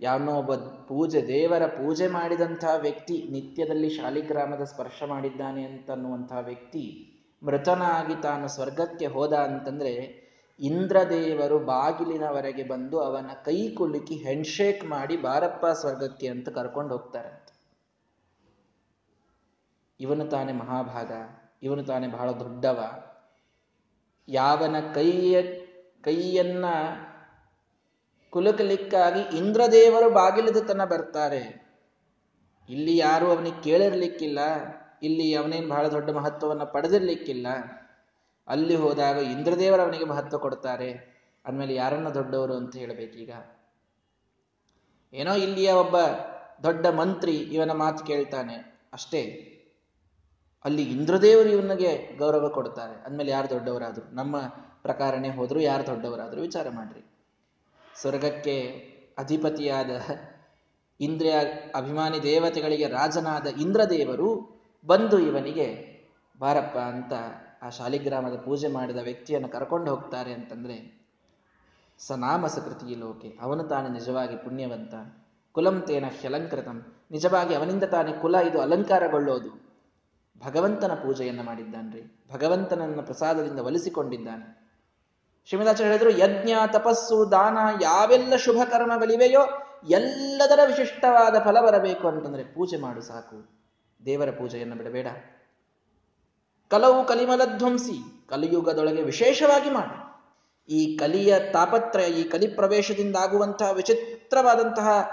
ಯಾವನೋ 0.00 0.32
ಒಬ್ಬ 0.32 0.54
ಪೂಜೆ, 0.54 1.26
ದೇವರ 1.26 1.66
ಪೂಜೆ 1.66 2.06
ಮಾಡಿದಂತಹ 2.06 2.74
ವ್ಯಕ್ತಿ 2.80 3.28
ನಿತ್ಯದಲ್ಲಿ 3.30 3.90
ಶಾಲಿಗ್ರಾಮದ 3.90 4.64
ಸ್ಪರ್ಶ 4.64 5.02
ಮಾಡಿದ್ದಾನೆ 5.06 5.64
ಅಂತನ್ನುವಂತಹ 5.64 6.38
ವ್ಯಕ್ತಿ 6.38 7.11
ಮೃತನಾಗಿ 7.42 8.22
ತಾನು 8.22 8.48
ಸ್ವರ್ಗಕ್ಕೆ 8.48 9.06
ಹೋದ 9.06 9.32
ಅಂತಂದ್ರೆ 9.32 10.22
ಇಂದ್ರದೇವರು 10.60 11.58
ಬಾಗಿಲಿನವರೆಗೆ 11.58 12.62
ಬಂದು 12.62 13.00
ಅವನ 13.00 13.30
ಕೈ 13.44 13.70
ಕುಲುಕಿ 13.70 14.14
ಹೆಂಡ್ಶೇಕ್ 14.14 14.84
ಮಾಡಿ 14.84 15.16
ಬಾರಪ್ಪ 15.16 15.66
ಸ್ವರ್ಗಕ್ಕೆ 15.66 16.28
ಅಂತ 16.28 16.48
ಕರ್ಕೊಂಡು 16.48 16.96
ಹೋಗ್ತಾರೆ 16.96 17.52
ಇವನು 20.00 20.24
ತಾನೇ 20.24 20.52
ಮಹಾಭಾಗ, 20.52 21.12
ಇವನು 21.62 21.82
ತಾನೇ 21.84 22.06
ಬಹಳ 22.06 22.30
ದೊಡ್ಡವ. 22.30 23.04
ಯಾವನ 24.28 24.76
ಕೈಯ, 24.94 25.42
ಕೈಯನ್ನ 26.02 26.64
ಕುಲುಕಲಿಕ್ಕಾಗಿ 28.30 29.36
ಇಂದ್ರದೇವರು 29.36 30.10
ಬಾಗಿಲದ 30.10 30.56
ತನ 30.68 30.84
ಬರ್ತಾರೆ. 30.84 31.62
ಇಲ್ಲಿ 32.68 32.96
ಯಾರು 32.96 33.26
ಅವನಿಗೆ 33.26 33.62
ಕೇಳಿರ್ಲಿಕ್ಕಿಲ್ಲ. 33.62 34.38
ಇಲ್ಲಿ 35.02 35.34
ಅವನೇನು 35.34 35.68
ಬಹಳ 35.68 35.88
ದೊಡ್ಡ 35.88 36.10
ಮಹತ್ವವನ್ನು 36.10 36.66
ಪಡೆದಿರ್ಲಿಕ್ಕಿಲ್ಲ. 36.66 37.46
ಅಲ್ಲಿ 38.48 38.74
ಹೋದಾಗ 38.74 39.16
ಇಂದ್ರದೇವರು 39.16 39.82
ಅವನಿಗೆ 39.82 40.04
ಮಹತ್ವ 40.04 40.38
ಕೊಡ್ತಾರೆ. 40.38 40.92
ಅಂದಮೇಲೆ 41.46 41.74
ಯಾರನ್ನ 41.74 42.08
ದೊಡ್ಡವರು 42.08 42.56
ಅಂತ 42.56 42.76
ಹೇಳಬೇಕೀಗ? 42.76 43.30
ಏನೋ 45.14 45.34
ಇಲ್ಲಿಯ 45.34 45.72
ಒಬ್ಬ 45.72 45.96
ದೊಡ್ಡ 46.62 46.86
ಮಂತ್ರಿ 46.86 47.36
ಇವನ 47.36 47.72
ಮಾತು 47.72 48.04
ಕೇಳ್ತಾನೆ. 48.04 48.80
ಅಷ್ಟೇ. 48.92 49.48
ಅಲ್ಲಿ 50.64 50.82
ಇಂದ್ರದೇವರು 50.82 51.48
ಇವನಿಗೆ 51.48 52.16
ಗೌರವ 52.16 52.48
ಕೊಡ್ತಾರೆ. 52.48 53.04
ಅಂದಮೇಲೆ 53.04 53.30
ಯಾರು 53.30 53.50
ದೊಡ್ಡವರಾದರು? 53.50 54.14
ನಮ್ಮ 54.14 54.40
ಪ್ರಕಾರನೇ 54.82 55.30
ಹೋದ್ರು 55.30 55.60
ಯಾರು 55.60 55.86
ದೊಡ್ಡವರಾದರೂ 55.86 56.40
ವಿಚಾರ 56.40 56.66
ಮಾಡ್ರಿ. 56.70 57.04
ಸ್ವರ್ಗಕ್ಕೆ 58.00 58.62
ಅಧಿಪತಿಯಾದ 59.18 59.90
ಇಂದ್ರಿಯ 61.00 61.34
ಅಭಿಮಾನಿ 61.74 62.22
ದೇವತೆಗಳಿಗೆ 62.22 62.88
ರಾಜನಾದ 62.88 63.46
ಇಂದ್ರದೇವರು 63.46 64.51
ಬಂದು 64.86 65.18
ಇವನಿಗೆ, 65.18 65.66
ಬಾರಪ್ಪ 66.38 66.78
ಅಂತ 66.78 67.12
ಆ 67.62 67.68
ಶಾಲಿಗ್ರಾಮದ 67.68 68.36
ಪೂಜೆ 68.36 68.68
ಮಾಡಿದ 68.68 68.96
ವ್ಯಕ್ತಿಯನ್ನು 68.96 69.48
ಕರ್ಕೊಂಡು 69.48 69.90
ಹೋಗ್ತಾರೆ 69.90 70.32
ಅಂತಂದ್ರೆ 70.32 71.02
ಸನಾಮ 71.98 72.46
ಸಕೃತಿ 72.46 72.94
ಲೋಕೆ, 72.94 73.38
ಅವನು 73.40 73.62
ತಾನು 73.62 73.88
ನಿಜವಾಗಿ 73.88 74.36
ಪುಣ್ಯವಂತ. 74.36 74.94
ಕುಲಂ 75.52 75.80
ತೇನ 75.80 76.04
ಹ್ಯಲಂಕೃತಂ 76.20 76.94
ನಿಜವಾಗಿ 77.10 77.54
ಅವನಿಂದ 77.54 77.84
ತಾನೇ 77.84 78.12
ಕುಲ, 78.12 78.34
ಇದು 78.34 78.60
ಅಲಂಕಾರಗೊಳ್ಳೋದು 78.60 79.62
ಭಗವಂತನ 80.46 80.94
ಪೂಜೆಯನ್ನು 80.94 81.42
ಮಾಡಿದ್ದಾನ್ರಿ. 81.42 82.26
ಭಗವಂತನನ್ನ 82.32 83.00
ಪ್ರಸಾದದಿಂದ 83.00 83.58
ಒಲಿಸಿಕೊಂಡಿದ್ದಾನೆ. 83.58 84.62
ಶ್ರೀಮದಾಚಾರ್ಯ 85.48 85.84
ಹೇಳಿದ್ರು, 85.84 86.10
ಯಜ್ಞ, 86.10 86.50
ತಪಸ್ಸು, 86.72 87.30
ದಾನ, 87.30 87.58
ಯಾವೆಲ್ಲ 87.82 88.36
ಶುಭ 88.36 88.56
ಕರ್ಮಗಳಿವೆಯೋ 88.64 89.40
ಎಲ್ಲದರ 89.88 90.60
ವಿಶಿಷ್ಟವಾದ 90.66 91.44
ಫಲ 91.44 91.60
ಬರಬೇಕು 91.60 92.08
ಅಂತಂದ್ರೆ 92.08 92.44
ಪೂಜೆ 92.44 92.76
ಮಾಡು 92.76 93.00
ಸಾಕು. 93.00 93.61
ದೇವರ 94.06 94.30
ಪೂಜೆಯನ್ನು 94.30 94.76
ಬಿಡಬೇಡ. 94.76 95.06
ಕಲವು 96.70 97.06
ಕಲಿಮಲಧ್ವಂಸಿ, 97.06 98.26
ಕಲಿಯುಗದೊಳಗೆ 98.28 99.02
ವಿಶೇಷವಾಗಿ 99.02 99.70
ಮಾಡಿ. 99.70 100.12
ಈ 100.68 100.96
ಕಲಿಯ 100.96 101.38
ತಾಪತ್ರಯ, 101.52 102.04
ಈ 102.04 102.24
ಕಲಿ 102.24 102.46
ಪ್ರವೇಶದಿಂದ 102.46 103.16
ಆಗುವಂತಹ 103.16 103.70
ವಿಚಿತ್ರವಾದಂತಹ 103.70 105.10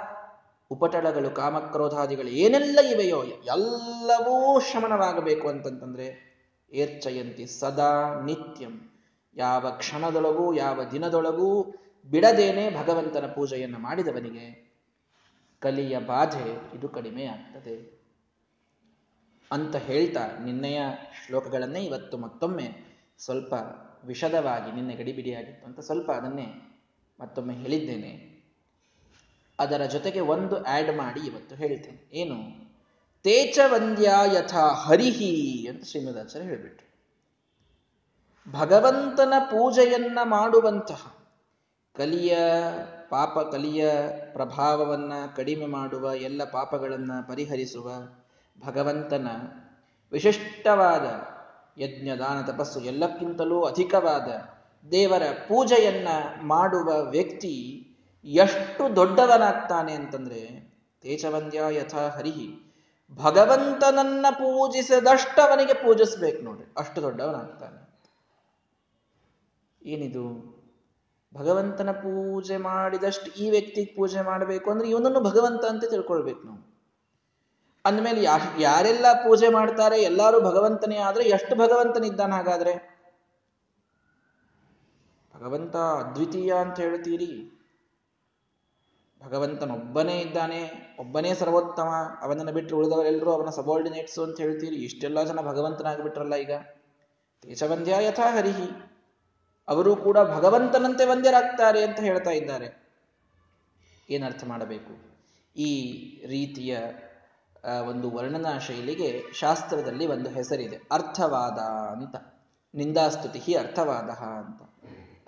ಉಪಟಳಗಳು, 0.71 1.31
ಕಾಮಕ್ರೋಧಾದಿಗಳು 1.31 2.27
ಏನೆಲ್ಲ 2.27 2.79
ಇವೆಯೋ, 2.79 3.23
ಎಲ್ಲವೂ 3.23 4.59
ಶಮನವಾಗಬೇಕು 4.59 5.47
ಅಂತಂತಂದ್ರೆ 5.47 6.29
ಏರ್ಚಯಂತಿ 6.73 7.45
ಸದಾ 7.45 8.21
ನಿತ್ಯಂ. 8.25 9.03
ಯಾವ 9.35 9.69
ಕ್ಷಣದೊಳಗೂ, 9.71 10.53
ಯಾವ 10.53 10.83
ದಿನದೊಳಗೂ 10.91 11.63
ಬಿಡದೇನೆ 12.09 12.69
ಭಗವಂತನ 12.69 13.25
ಪೂಜೆಯನ್ನು 13.25 13.79
ಮಾಡಿದವನಿಗೆ 13.79 14.69
ಕಲಿಯ 15.59 15.99
ಬಾಧೆ 15.99 16.77
ಇದು 16.77 16.89
ಕಡಿಮೆ 16.89 17.25
ಆಗ್ತದೆ. 17.25 17.98
ಅಂತ 19.51 19.75
ಹೇಳ್ತಾ 19.75 20.37
ನಿನ್ನೆಯ 20.43 20.81
ಶ್ಲೋಕಗಳನ್ನೇ 21.25 21.79
ಇವತ್ತು 21.79 22.17
ಮತ್ತೊಮ್ಮೆ 22.17 22.97
ಸ್ವಲ್ಪ 23.17 23.53
ವಿಷದವಾಗಿ 24.03 24.71
ನಿನ್ನೆ 24.71 24.95
ಗಡಿಬಿಡಿಯಾಗಿತ್ತು 24.95 25.65
ಅಂತ 25.65 25.79
ಸ್ವಲ್ಪ 25.79 26.11
ಅದನ್ನೇ 26.11 26.65
ಮತ್ತೊಮ್ಮೆ 27.21 27.55
ಹೇಳಿದ್ದೇನೆ. 27.55 28.29
ಅದರ 29.59 29.85
ಜೊತೆಗೆ 29.85 30.19
ಒಂದು 30.19 30.63
ಆಡ್ 30.63 30.97
ಮಾಡಿ 30.97 31.19
ಇವತ್ತು 31.19 31.55
ಹೇಳ್ತೇನೆ. 31.55 32.09
ಏನು? 32.13 32.35
ತೇಚವಂದ್ಯ 33.23 34.11
ಯಥಾ 34.33 34.67
ಹರಿಹಿ 34.67 35.67
ಅಂತ 35.67 35.85
ಶ್ರೀಮದಾಚಾರ್ಯ 35.85 36.47
ಹೇಳಿಬಿಟ್ರು. 36.47 36.89
ಭಗವಂತನ 38.51 39.33
ಪೂಜೆಯನ್ನ 39.39 40.19
ಮಾಡುವಂತಹ 40.23 41.15
ಕಲಿಯ 41.97 42.37
ಪಾಪ 43.09 43.39
ಕಲಿಯ 43.51 43.91
ಪ್ರಭಾವವನ್ನ 44.33 45.13
ಕಡಿಮೆ 45.35 45.65
ಮಾಡುವ 45.65 46.13
ಎಲ್ಲ 46.13 46.43
ಪಾಪಗಳನ್ನ 46.43 47.11
ಪರಿಹರಿಸುವ 47.27 47.91
ಭಗವಂತನ 48.65 49.27
ವಿಶಿಷ್ಟವಾದ 50.11 51.05
ಯಜ್ಞ 51.81 52.09
ದಾನ 52.19 52.41
ತಪಸ್ಸು 52.41 52.79
ಎಲ್ಲಕ್ಕಿಂತಲೂ 52.79 53.63
ಅಧಿಕವಾದ 53.63 54.27
ದೇವರ 54.89 55.21
ಪೂಜೆಯನ್ನ 55.47 56.07
ಮಾಡುವ 56.43 57.01
ವ್ಯಕ್ತಿ 57.01 57.85
ಎಷ್ಟು 58.25 58.95
ದೊಡ್ಡವನಾಗ್ತಾನೆ 58.95 59.93
ಅಂತಂದ್ರೆ 59.93 60.69
ತೇಜವಂದ್ಯ 61.01 61.61
ಯಥಾ 61.69 62.09
ಹರಿಹಿ. 62.09 62.69
ಭಗವಂತನನ್ನ 63.13 64.25
ಪೂಜಿಸದಷ್ಟವನಿಗೆ 64.31 65.73
ಪೂಜಿಸ್ಬೇಕು 65.73 66.41
ನೋಡ್ರಿ 66.41 66.73
ಅಷ್ಟು 66.77 67.01
ದೊಡ್ಡವನಾಗ್ತಾನೆ. 67.01 67.89
ಏನಿದು? 69.85 70.59
ಭಗವಂತನ 71.35 71.91
ಪೂಜೆ 71.91 72.57
ಮಾಡಿದಷ್ಟು 72.57 73.31
ಈ 73.31 73.49
ವ್ಯಕ್ತಿಗೆ 73.49 73.95
ಪೂಜೆ 73.95 74.21
ಮಾಡಬೇಕು 74.21 74.71
ಅಂದ್ರೆ 74.71 74.89
ಇವನನ್ನು 74.89 75.21
ಭಗವಂತ 75.21 75.65
ಅಂತ 75.65 75.83
ತಿಳ್ಕೊಳ್ಬೇಕು 75.85 76.43
ನಾವು. 76.43 76.68
ಅಂದಮೇಲೆ 77.85 78.23
ಯಾ, 78.23 78.37
ಯಾರೆಲ್ಲ 78.59 79.13
ಪೂಜೆ 79.13 79.49
ಮಾಡ್ತಾರೆ, 79.49 80.01
ಎಲ್ಲರೂ 80.01 80.41
ಭಗವಂತನೇ 80.41 80.97
ಆದ್ರೆ 80.97 81.23
ಎಷ್ಟು 81.23 81.55
ಭಗವಂತನಿದ್ದಾನ 81.55 82.33
ಹಾಗಾದ್ರೆ? 82.33 82.99
ಭಗವಂತ 85.35 85.75
ಅದ್ವಿತೀಯ 85.75 86.53
ಅಂತ 86.53 86.79
ಹೇಳ್ತೀರಿ. 86.79 87.55
ಭಗವಂತನೊಬ್ಬನೇ 89.25 90.19
ಇದ್ದಾನೆ, 90.19 90.71
ಒಬ್ಬನೇ 90.99 91.33
ಸರ್ವೋತ್ತಮ, 91.33 91.87
ಅವನನ್ನು 92.21 92.51
ಬಿಟ್ಟರೆ 92.51 92.77
ಉಳಿದವರೆಲ್ಲರೂ 92.77 93.31
ಅವನ 93.31 93.49
ಸಬಾರ್ಡಿನೇಟ್ಸು 93.49 94.23
ಅಂತ 94.23 94.41
ಹೇಳ್ತೀರಿ. 94.41 94.75
ಇಷ್ಟೆಲ್ಲ 94.75 95.23
ಜನ 95.23 95.39
ಭಗವಂತನಾಗಿಬಿಟ್ರಲ್ಲ 95.41 96.35
ಈಗ. 96.35 96.51
ತೇಜವಂದ್ಯ 97.41 97.95
ಯಥಾ 97.99 98.35
ಹರಿಹಿ. 98.35 98.99
ಅವರು 99.67 99.95
ಕೂಡ 99.95 100.17
ಭಗವಂತನಂತೆ 100.17 101.05
ವಂದ್ಯರಾಗ್ತಾರೆ 101.05 101.83
ಅಂತ 101.83 101.99
ಹೇಳ್ತಾ 101.99 102.29
ಇದ್ದಾರೆ. 102.29 102.89
ಏನರ್ಥ 104.09 104.43
ಮಾಡಬೇಕು? 104.47 105.09
ಈ 105.55 105.71
ರೀತಿಯ 106.27 106.79
ಒಂದು 107.87 108.11
ವರ್ಣನಾ 108.11 108.59
ಶೈಲಿಗೆ 108.59 109.23
ಶಾಸ್ತ್ರದಲ್ಲಿ 109.33 110.07
ಒಂದು 110.07 110.29
ಹೆಸರಿದೆ. 110.29 110.75
ಅರ್ಥವಾದ 110.91 111.59
ಅಂತ. 111.91 112.15
ನಿಂದಾಸ್ತುತಿ 112.75 113.53
ಅರ್ಥವಾದ 113.53 114.09
ಅಂತ. 114.37 114.61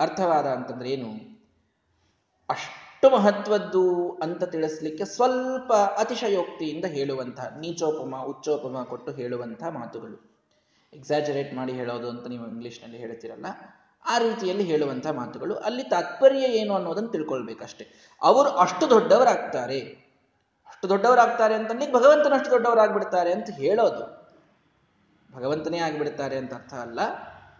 ಅರ್ಥವಾದ 0.00 0.46
ಅಂತಂದ್ರೆ 0.46 0.90
ಏನು? 0.90 1.32
ಅಷ್ಟು 2.50 3.10
ಮಹತ್ವದ್ದು 3.10 4.10
ಅಂತ 4.10 4.44
ತಿಳಿಸ್ಲಿಕ್ಕೆ 4.44 5.04
ಸ್ವಲ್ಪ 5.04 5.72
ಅತಿಶಯೋಕ್ತಿಯಿಂದ 5.72 6.84
ಹೇಳುವಂತಹ 6.84 7.56
ನೀಚೋಪಮ, 7.60 8.16
ಉಚ್ಚೋಪಮ 8.16 8.82
ಕೊಟ್ಟು 8.82 9.12
ಹೇಳುವಂತಹ 9.12 9.68
ಮಾತುಗಳು. 9.68 10.32
ಎಕ್ಸಾಜರೇಟ್ 10.92 11.54
ಮಾಡಿ 11.54 11.72
ಹೇಳೋದು 11.72 12.10
ಅಂತ 12.10 12.26
ನೀವು 12.26 12.48
ಇಂಗ್ಲಿಷ್ನಲ್ಲಿ 12.48 12.98
ಹೇಳ್ತೀರಲ್ಲ, 12.98 13.46
ಆ 14.08 14.18
ರೀತಿಯಲ್ಲಿ 14.18 14.64
ಹೇಳುವಂತಹ 14.64 15.10
ಮಾತುಗಳು. 15.10 15.54
ಅಲ್ಲಿ 15.54 15.82
ತಾತ್ಪರ್ಯ 15.82 16.38
ಏನು 16.38 16.74
ಅನ್ನೋದನ್ನು 16.74 17.08
ತಿಳ್ಕೊಳ್ಬೇಕಷ್ಟೆ. 17.08 18.16
ಅವರು 18.22 18.48
ಅಷ್ಟು 18.48 18.90
ದೊಡ್ಡವರಾಗ್ತಾರೆ. 18.90 20.01
ಅಷ್ಟು 20.82 20.94
ದೊಡ್ಡವರಾಗ್ತಾರೆ 20.94 21.54
ಅಂತಂದ್ರೆ 21.54 21.92
ಭಗವಂತನ 21.92 22.32
ಅಷ್ಟು 22.34 22.50
ದೊಡ್ಡವರಾಗ್ಬಿಡ್ತಾರೆ 22.50 23.32
ಅಂತ 23.32 23.50
ಹೇಳೋದು. 23.50 24.04
ಭಗವಂತನೇ 25.34 25.78
ಆಗಿಬಿಡ್ತಾರೆ 25.78 26.36
ಅಂತ 26.36 26.54
ಅರ್ಥ 26.54 26.74
ಅಲ್ಲ. 26.74 27.00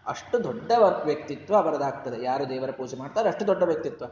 ಅಷ್ಟು 0.07 0.45
ದೊಡ್ಡ 0.45 0.73
ವ್ಯಕ್ತಿತ್ವ 1.05 1.57
ಅವರದಾಗ್ತದೆ 1.57 2.25
ಯಾರು 2.25 2.49
ದೇವರ 2.49 2.71
ಪೂಜೆ 2.71 2.97
ಮಾಡ್ತಾರೆ 2.97 3.29
ಅಷ್ಟು 3.29 3.47
ದೊಡ್ಡ 3.47 3.63
ವ್ಯಕ್ತಿತ್ವ. 3.63 4.05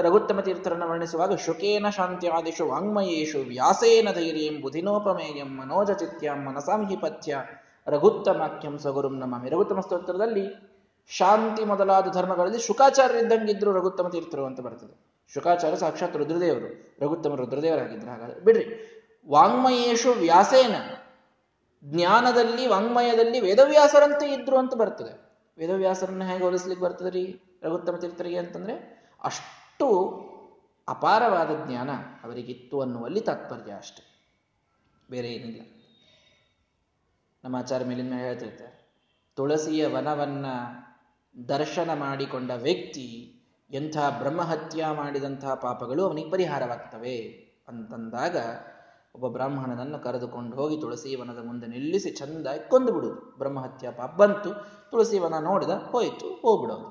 ರಘುತ್ತಮ 0.00 0.40
ತೀರ್ಥರನ್ನು 0.40 0.88
ವರ್ಣಿಸುವಾಗ, 0.88 1.34
ಶುಕೇನ 1.34 1.88
ಶಾಂತ್ಯಾದಿಷು 1.88 2.68
ವಾಂಗ್ಮಯೇಶು 2.68 3.38
ವ್ಯಾಸೇನ 3.38 4.08
ಧೈರ್ಯಂ 4.14 4.62
ಬುಧಿನೋಪಮೇಯಂ 4.62 5.56
ಮನೋಜ 5.58 5.90
ಚಿತ್ಯಂ 5.90 6.38
ಮನಸಾಂಹಿಪಥ್ಯ 6.44 7.36
ರಘುತ್ತಮಾಖ್ಯಂ 7.86 8.78
ಸಗುರುಂ 8.78 9.18
ನಮಾಮಿ. 9.18 9.50
ರಘುತ್ತಮ 9.50 9.80
ಸ್ತೋತ್ರದಲ್ಲಿ 9.80 10.46
ಶಾಂತಿ 11.08 11.64
ಮೊದಲಾದ 11.64 12.06
ಧರ್ಮಗಳಲ್ಲಿ 12.14 12.58
ಶುಕಾಚಾರ್ಯರಿದ್ದಂಗಿದ್ರು 12.58 13.72
ರಘುತ್ತಮ 13.72 14.08
ತೀರ್ಥರು 14.08 14.46
ಅಂತ 14.46 14.60
ಬರ್ತದೆ. 14.60 15.15
ಶುಕಾಚಾರ್ಯ 15.34 15.76
ಸಾಕ್ಷಾತ್ 15.76 16.16
ರುದ್ರದೇವರು, 16.16 16.96
ರಘುತ್ತಮ 17.00 17.34
ರುದ್ರದೇವರಾಗಿದ್ದರು. 17.34 18.10
ಹಾಗಾದ್ರೆ 18.10 18.40
ಬಿಡ್ರಿ. 18.40 18.64
ವಾಂಗ್ಮಯೇಶು 19.28 20.12
ವ್ಯಾಸೇನ, 20.12 20.74
ಜ್ಞಾನದಲ್ಲಿ, 21.84 22.66
ವಾಂಗ್ಮಯದಲ್ಲಿ 22.66 23.40
ವೇದವ್ಯಾಸರಂತೆ 23.40 24.32
ಇದ್ರು 24.32 24.56
ಅಂತ 24.56 24.74
ಬರ್ತದೆ. 24.74 25.40
ವೇದವ್ಯಾಸರನ್ನ 25.58 26.24
ಹೇಗೆ 26.24 26.44
ಹೋಲಿಸ್ಲಿಕ್ಕೆ 26.44 26.84
ಬರ್ತದೆ 26.84 27.10
ರೀ 27.10 27.40
ರಘುತ್ತಮ 27.62 27.96
ತೀರ್ಥರಿಗೆ 27.96 28.38
ಅಂತಂದ್ರೆ, 28.38 29.06
ಅಷ್ಟು 29.24 29.86
ಅಪಾರವಾದ 30.88 31.50
ಜ್ಞಾನ 31.66 31.90
ಅವರಿಗಿತ್ತು 32.24 32.80
ಅನ್ನುವಲ್ಲಿ 32.80 33.20
ತಾತ್ಪರ್ಯ 33.20 33.72
ಅಷ್ಟೆ. 33.72 34.16
ಬೇರೆ 35.10 35.28
ಏನಿಲ್ಲ. 35.28 35.60
ನಮ್ಮ 37.44 37.56
ಆಚಾರ 37.56 37.84
ಮೇಲಿನ 37.84 38.14
ಹೇಳ್ತಿರ್ತಾರೆ 38.14 38.86
ತುಳಸಿಯ 39.36 39.86
ವನವನ್ನ 39.86 40.46
ದರ್ಶನ 41.48 41.90
ಮಾಡಿಕೊಂಡ 41.94 42.50
ವ್ಯಕ್ತಿ 42.50 43.32
ಎಂಥ 43.70 43.96
ಬ್ರಹ್ಮಹತ್ಯ 44.18 44.86
ಮಾಡಿದಂಥ 44.92 45.44
ಪಾಪಗಳು 45.44 46.04
ಅವನಿಗೆ 46.04 46.30
ಪರಿಹಾರವಾಗ್ತವೆ 46.30 47.16
ಅಂತಂದಾಗ 47.68 48.36
ಒಬ್ಬ 49.14 49.28
ಬ್ರಾಹ್ಮಣನನ್ನು 49.28 49.98
ಕರೆದುಕೊಂಡು 49.98 50.56
ಹೋಗಿ 50.56 50.80
ತುಳಸಿ 50.80 51.14
ವನದ 51.14 51.46
ಮುಂದೆ 51.46 51.66
ನಿಲ್ಲಿಸಿ 51.66 52.10
ಚಂದ 52.10 52.46
ಕೊಂದು 52.68 52.92
ಬಿಡುವುದು. 52.92 53.38
ಬ್ರಹ್ಮಹತ್ಯ 53.38 53.90
ಪಾಪ 53.90 54.14
ಬಂತು 54.14 54.54
ತುಳಸಿ 54.90 55.18
ವನ 55.18 55.34
ನೋಡಿದ 55.40 55.68
ಹೋಯ್ತು, 55.68 56.38
ಹೋಗ್ಬಿಡೋದು. 56.42 56.88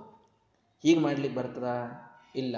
ಹೀಗೆ 0.84 1.00
ಮಾಡ್ಲಿಕ್ಕೆ 1.00 1.40
ಬರ್ತದ? 1.40 1.68
ಇಲ್ಲ. 2.36 2.56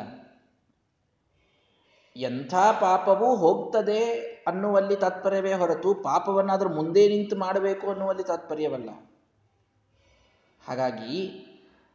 ಎಂಥ 2.16 2.54
ಪಾಪವೂ 2.54 3.36
ಹೋಗ್ತದೆ 3.36 4.04
ಅನ್ನುವಲ್ಲಿ 4.48 4.96
ತಾತ್ಪರ್ಯವೇ 4.96 5.54
ಹೊರತು 5.54 5.94
ಪಾಪವನ್ನಾದರೂ 5.94 6.70
ಮುಂದೆ 6.70 7.08
ನಿಂತು 7.08 7.36
ಮಾಡಬೇಕು 7.36 7.88
ಅನ್ನುವಲ್ಲಿ 7.88 8.24
ತಾತ್ಪರ್ಯವಲ್ಲ. 8.24 8.90
ಹಾಗಾಗಿ 10.68 11.44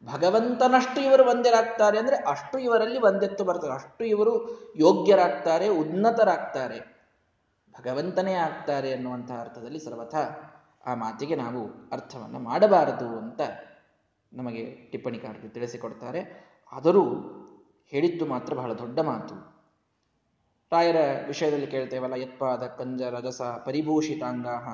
ಭಗವಂತನಷ್ಟು 0.05 1.01
ಇವರು 1.01 1.29
ಒಂದೇರಾಗ್ತಾರೆ 1.29 1.97
ಅಂದರೆ 1.97 2.15
ಅಷ್ಟು 2.15 2.59
ಇವರಲ್ಲಿ 2.59 2.99
ಒಂದೆತ್ತು 2.99 3.43
ಬರ್ತಾರೆ 3.43 3.73
ಅಷ್ಟು 3.73 4.05
ಇವರು 4.05 4.33
ಯೋಗ್ಯರಾಗ್ತಾರೆ, 4.75 5.67
ಉನ್ನತರಾಗ್ತಾರೆ. 5.67 6.79
ಭಗವಂತನೇ 7.79 8.33
ಆಗ್ತಾರೆ 8.33 8.93
ಅನ್ನುವಂತಹ 8.93 9.39
ಅರ್ಥದಲ್ಲಿ 9.39 9.79
ಸರ್ವಥ 9.79 10.15
ಆ 10.87 10.95
ಮಾತಿಗೆ 10.95 11.35
ನಾವು 11.35 11.89
ಅರ್ಥವನ್ನು 11.91 12.39
ಮಾಡಬಾರದು 12.39 13.17
ಅಂತ 13.17 13.41
ನಮಗೆ 14.33 14.91
ಟಿಪ್ಪಣಿಕಾರರು 14.91 15.53
ತಿಳಿಸಿಕೊಡ್ತಾರೆ. 15.53 16.21
ಆದರೂ 16.73 17.03
ಹೇಳಿದ್ದು 17.91 18.25
ಮಾತ್ರ 18.25 18.53
ಬಹಳ 18.53 18.73
ದೊಡ್ಡ 18.73 18.99
ಮಾತು. 18.99 19.35
ರಾಯರ 20.71 20.95
ವಿಷಯದಲ್ಲಿ 21.27 21.67
ಕೇಳ್ತೇವಲ್ಲ, 21.67 22.13
ಯತ್ಪಾದ 22.13 22.63
ಕಂಜ 22.63 23.01
ರಜಸ 23.01 23.41
ಪರಿಭೂಷಿತಾಂಗಾಹ, 23.41 24.67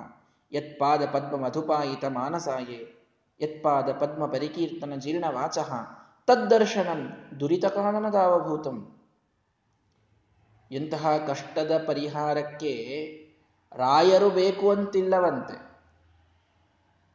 ಯತ್ಪಾದ 0.51 1.05
ಪದ್ಮ 1.05 1.36
ಮಧುಪಾಯಿತ 1.36 2.05
ಮಾನಸಾಯೇ. 2.05 2.99
ಯತ್ಪಾದ 3.41 3.91
ಪದ್ಮ 3.91 4.25
ಪರಿಕೀರ್ತನ 4.25 4.93
ಜೀರ್ಣ 4.96 5.25
ವಾಚ 5.29 5.58
ತದ್ದರ್ಶನಂ 6.27 7.29
ದುರಿತ 7.39 7.65
ಕಾನನದಾವಭೂತಂ 7.65 8.96
ಇಂತಹ 10.72 11.08
ಕಷ್ಟದ 11.27 11.84
ಪರಿಹಾರಕ್ಕೆ 11.88 12.74
ರಾಯರು 13.75 14.29
ಬೇಕು 14.29 14.72
ಅಂತಿಲ್ಲವಂತೆ. 14.72 15.69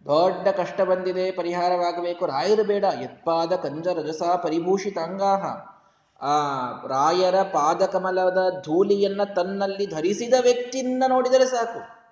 ದೊಡ್ಡ 0.04 0.48
ಕಷ್ಟ 0.48 0.80
ಬಂದಿದೆ, 0.80 1.32
ಪರಿಹಾರವಾಗಬೇಕು, 1.32 2.26
ರಾಯರು 2.26 2.64
ಬೇಡ. 2.64 2.84
ಯತ್ಪಾದ 3.00 3.52
ಕಂಜ 3.52 3.86
ರಜಸ 3.86 4.22
ಪರಿಭೂಷಿತಾಂಗಾಹ. 4.42 5.44
ಆ 6.24 6.36
ರಾಯರ 6.86 7.42
ಪಾದಕಮಲದ 7.42 8.38
ಧೂಳಿಯನ್ನ 8.62 9.24
ತನ್ನಲ್ಲಿ 9.24 9.86
ಧರಿಸಿದ 9.86 10.34
ವ್ಯಕ್ತಿಯಿಂದ 10.42 11.02
ನೋಡಿದರೆ 11.08 11.46
ಸಾಕು. 11.46 12.03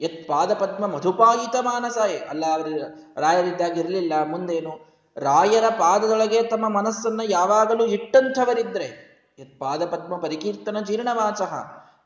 ಯತ್ 0.00 0.28
ಪಾದ 0.28 0.52
ಪದ್ಮ 0.52 0.86
ಮಧುಪಾಯಿತ 0.86 1.56
ಮಾನಸಾಯೆ. 1.60 2.18
ಅಲ್ಲ, 2.18 2.44
ಅವರು 2.52 2.70
ರಾಯರಿದ್ದಾಗಿರಲಿಲ್ಲ, 3.20 4.12
ಮುಂದೇನು? 4.24 4.94
ರಾಯರ 5.16 5.64
ಪಾದದೊಳಗೆ 5.68 6.42
ತಮ್ಮ 6.42 6.68
ಮನಸ್ಸನ್ನ 6.68 7.20
ಯಾವಾಗಲೂ 7.24 7.84
ಇಟ್ಟಂಥವರಿದ್ರೆ, 7.84 8.86
ಯತ್ 9.38 9.60
ಪಾದ 9.60 9.86
ಪದ್ಮ 9.86 10.16
ಪರಿಕೀರ್ತನ 10.16 10.80
ಜೀರ್ಣವಾಚಃ. 10.80 11.54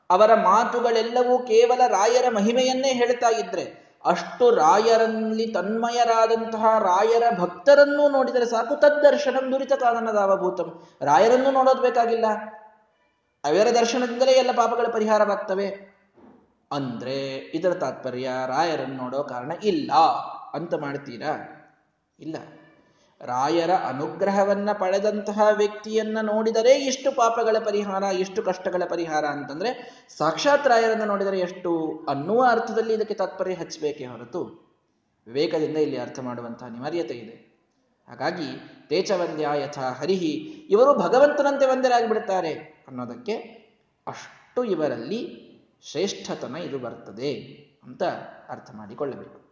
ಅವರ 0.09 0.33
ಮಾತುಗಳೆಲ್ಲವೂ 0.33 1.37
ಕೇವಲ 1.37 1.87
ರಾಯರ 1.87 2.25
ಮಹಿಮೆಯನ್ನೇ 2.29 2.93
ಹೇಳ್ತಾ 2.93 3.29
ಇದ್ರೆ, 3.29 3.89
ಅಷ್ಟು 4.05 4.55
ರಾಯರಲ್ಲಿ 4.55 5.47
ತನ್ಮಯರಾದಂತಹ 5.47 6.79
ರಾಯರ 6.79 7.23
ಭಕ್ತರನ್ನು 7.39 8.09
ನೋಡಿದರೆ 8.09 8.45
ಸಾಕು. 8.45 8.75
ತದ್ದರ್ಶನಂ 8.75 9.51
ದುರಿತ 9.51 9.73
ಕಾರಣದಾವಭೂತಂ 9.73 10.83
ರಾಯರನ್ನೂ 11.01 11.51
ನೋಡೋದು 11.51 11.81
ಬೇಕಾಗಿಲ್ಲ. 11.81 12.25
ಅವರ 13.43 13.67
ದರ್ಶನದಿಂದಲೇ 13.67 14.31
ಎಲ್ಲ 14.31 14.51
ಪಾಪಗಳ 14.51 14.85
ಪರಿಹಾರವಾಗ್ತವೆ. 14.93 15.88
ಅಂದ್ರೆ 16.71 17.37
ಇದರ 17.53 17.73
ತಾತ್ಪರ್ಯ 17.73 18.29
ರಾಯರನ್ನು 18.47 18.97
ನೋಡೋ 18.97 19.23
ಕಾರಣ 19.23 19.51
ಇಲ್ಲ 19.63 19.91
ಅಂತ 20.53 20.73
ಮಾಡ್ತೀರಾ? 20.73 21.55
ಇಲ್ಲ. 22.19 22.35
ರಾಯರ 23.21 23.71
ಅನುಗ್ರಹವನ್ನ 23.71 24.69
ಪಡೆದಂತಹ 24.71 25.41
ವ್ಯಕ್ತಿಯನ್ನ 25.57 26.17
ನೋಡಿದರೆ 26.21 26.69
ಎಷ್ಟು 26.69 27.15
ಪಾಪಗಳ 27.15 27.57
ಪರಿಹಾರ, 27.65 28.03
ಎಷ್ಟು 28.03 28.43
ಕಷ್ಟಗಳ 28.43 28.83
ಪರಿಹಾರ 28.89 29.25
ಅಂತಂದ್ರೆ 29.25 30.03
ಸಾಕ್ಷಾತ್ 30.17 30.67
ರಾಯರನ್ನು 30.67 31.05
ನೋಡಿದರೆ 31.05 31.39
ಎಷ್ಟು 31.39 32.05
ಅನ್ನುವ 32.09 32.45
ಅರ್ಥದಲ್ಲಿ 32.49 32.93
ಇದಕ್ಕೆ 32.93 33.13
ತಾತ್ಪರ್ಯ 33.13 33.53
ಹಚ್ಚಬೇಕೇ 33.53 34.05
ಹೊರತು 34.05 34.69
ವಿವೇಕದಿಂದ 35.27 35.77
ಇಲ್ಲಿ 35.77 35.97
ಅರ್ಥ 35.97 36.19
ಮಾಡುವಂತಹ 36.19 36.65
ಅನಿವಾರ್ಯತೆ 36.65 37.13
ಇದೆ. 37.13 37.49
ಹಾಗಾಗಿ 38.07 38.79
ತೇಚವಂದ್ಯ 38.89 39.47
ಯಥಾ 39.55 39.81
ಹರಿಹಿ 39.81 40.31
ಇವರು 40.69 40.93
ಭಗವಂತನಂತೆ 40.93 41.65
ವಂದ್ಯರಾಗಿಬಿಡ್ತಾರೆ 41.65 42.53
ಅನ್ನೋದಕ್ಕೆ 42.87 43.33
ಅಷ್ಟು 44.07 44.63
ಇವರಲ್ಲಿ 44.63 45.48
ಶ್ರೇಷ್ಠತನ 45.81 46.55
ಇದು 46.55 46.79
ಬರ್ತದೆ 46.79 47.33
ಅಂತ 47.83 48.03
ಅರ್ಥ 48.49 48.69
ಮಾಡಿಕೊಳ್ಳಬೇಕು. 48.75 49.49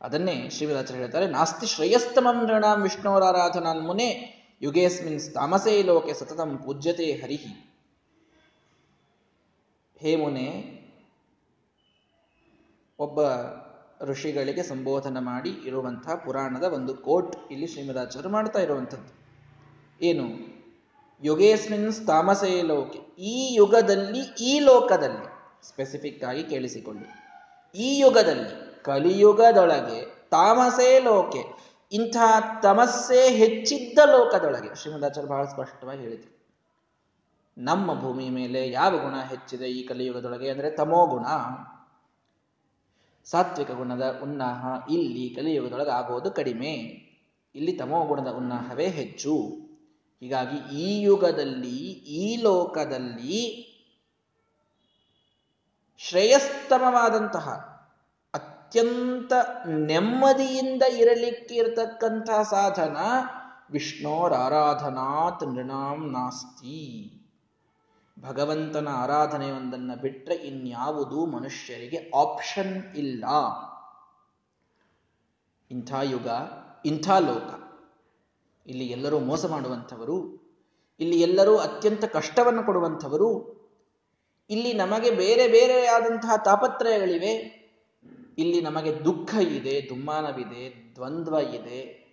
ಅದನ್ನೇ 0.00 0.50
ಶ್ರೀವಿದಾಚಾರ್ಯ 0.50 1.00
ಹೇಳ್ತಾರೆ, 1.00 1.26
ನಾಸ್ತಿ 1.26 1.66
ಶ್ರೇಯಸ್ತಮಂ 1.66 2.46
ನೃಣಾಂ 2.46 2.82
ವಿಷ್ಣುವರಾರಾಧನಾನ್ 2.82 3.80
ಮುನೆ 3.80 4.40
ಯುಗೇಸ್ಮಿನ್ 4.62 5.20
ತಾಮಸೇ 5.34 5.82
ಲೋಕೆ 5.82 6.14
ಸತತಂ 6.14 6.58
ಪೂಜ್ಯತೆ 6.58 7.12
ಹರಿಹಿ. 7.12 7.74
ಹೇ 9.96 10.16
ಮುನೆ, 10.16 10.80
ಒಬ್ಬ 12.98 13.20
ಋಷಿಗಳಿಗೆ 14.04 14.62
ಸಂಬೋಧನ 14.62 15.18
ಮಾಡಿ 15.18 15.50
ಇರುವಂತಹ 15.50 16.14
ಪುರಾಣದ 16.14 16.62
ಒಂದು 16.62 16.94
ಕೋಟ್ 16.94 17.36
ಇಲ್ಲಿ 17.50 17.66
ಶ್ರೀಮದಾಚಾರ್ಯ 17.66 18.28
ಮಾಡ್ತಾ 18.28 18.58
ಇರುವಂಥದ್ದು. 18.58 19.12
ಏನು? 20.04 20.59
ಯುಗೇಸ್ಮಿನ್ 21.22 21.92
ತಾಮಸೇ 22.06 22.62
ಲೋಕೆ. 22.62 23.22
ಈ 23.22 23.54
ಯುಗದಲ್ಲಿ, 23.54 24.44
ಈ 24.44 24.58
ಲೋಕದಲ್ಲಿ 24.58 25.26
ಸ್ಪೆಸಿಫಿಕ್ 25.68 26.24
ಆಗಿ 26.24 26.44
ಕೇಳಿಸಿಕೊಳ್ಳಿ. 26.44 27.06
ಈ 27.78 27.98
ಯುಗದಲ್ಲಿ, 27.98 28.82
ಕಲಿಯುಗದೊಳಗೆ, 28.82 30.28
ತಾಮಸೇ 30.30 31.00
ಲೋಕೆ, 31.00 31.70
ಇಂಥ 31.92 32.16
ತಮಸ್ಸೇ 32.62 33.36
ಹೆಚ್ಚಿದ್ದ 33.36 33.98
ಲೋಕದೊಳಗೆ 33.98 34.74
ಶ್ರೀಮದಾಚಾರ್ಯ 34.74 35.28
ಬಹಳ 35.28 35.44
ಸ್ಪಷ್ಟವಾಗಿ 35.44 36.00
ಹೇಳಿದರು. 36.00 36.40
ನಮ್ಮ 37.58 38.00
ಭೂಮಿ 38.00 38.28
ಮೇಲೆ 38.28 38.70
ಯಾವ 38.70 38.98
ಗುಣ 38.98 39.20
ಹೆಚ್ಚಿದೆ 39.20 39.70
ಈ 39.70 39.86
ಕಲಿಯುಗದೊಳಗೆ 39.86 40.48
ಅಂದರೆ 40.50 40.70
ತಮೋ 40.70 41.06
ಗುಣ. 41.06 41.26
ಸಾತ್ವಿಕ 43.24 43.70
ಗುಣದ 43.70 44.20
ಉನ್ನಾಹ 44.22 44.92
ಇಲ್ಲಿ 44.92 45.34
ಕಲಿಯುಗದೊಳಗೆ 45.34 45.90
ಆಗೋದು 45.90 46.30
ಕಡಿಮೆ. 46.30 46.72
ಇಲ್ಲಿ 47.54 47.72
ತಮೋ 47.72 48.04
ಗುಣದ 48.04 48.32
ಉನ್ನಾಹವೇ 48.32 48.88
ಹೆಚ್ಚು. 48.88 49.69
ಹೀಗಾಗಿ 50.20 50.76
ಈ 50.76 51.00
ಯುಗದಲ್ಲಿ, 51.00 51.78
ಈ 52.20 52.42
ಲೋಕದಲ್ಲಿ 52.42 53.66
ಶ್ರೇಯಸ್ತಮವಾದಂತಹ 55.98 57.48
ಅತ್ಯಂತ 58.34 59.32
ನೆಮ್ಮದಿಯಿಂದ 59.66 60.82
ಇರಲಿಕ್ಕೆ 60.82 61.54
ಇರತಕ್ಕಂತಹ 61.54 62.42
ಸಾಧನ 62.42 62.96
ವಿಷ್ಣೋರ 63.70 64.34
ಆರಾಧನಾತ್ 64.34 65.44
ನೃಣಾಂ 65.44 66.12
ನಾಸ್ತಿ. 66.12 67.16
ಭಗವಂತನ 68.20 68.88
ಆರಾಧನೆ 68.88 69.50
ಒಂದನ್ನು 69.50 70.00
ಬಿಟ್ಟರೆ 70.00 70.34
ಇನ್ಯಾವುದೂ 70.34 71.26
ಮನುಷ್ಯರಿಗೆ 71.26 72.10
ಆಪ್ಷನ್ 72.14 72.94
ಇಲ್ಲ. 72.94 73.24
ಇಂಥ 75.70 75.92
ಯುಗ, 76.02 76.28
ಇಂಥ 76.84 77.10
ಲೋಕ. 77.10 77.69
ಇಲ್ಲಿ 78.66 78.86
ಎಲ್ಲರೂ 78.86 79.18
ಮೋಸ 79.18 79.46
ಮಾಡುವಂಥವರು, 79.46 80.40
ಇಲ್ಲಿ 81.00 81.20
ಎಲ್ಲರೂ 81.20 81.56
ಅತ್ಯಂತ 81.56 82.04
ಕಷ್ಟವನ್ನು 82.04 82.62
ಕೊಡುವಂಥವರು, 82.62 83.60
ಇಲ್ಲಿ 84.50 84.72
ನಮಗೆ 84.72 85.10
ಬೇರೆ 85.10 85.48
ಬೇರೆಯಾದಂತಹ 85.48 86.36
ತಾಪತ್ರಯಗಳಿವೆ, 86.44 87.60
ಇಲ್ಲಿ 88.38 88.60
ನಮಗೆ 88.60 89.04
ದುಃಖ 89.04 89.34
ಇದೆ, 89.34 89.88
ದುಮ್ಮಾನವಿದೆ, 89.88 90.94
ದ್ವಂದ್ವ 90.94 91.34
ಇದೆ, 91.54 92.10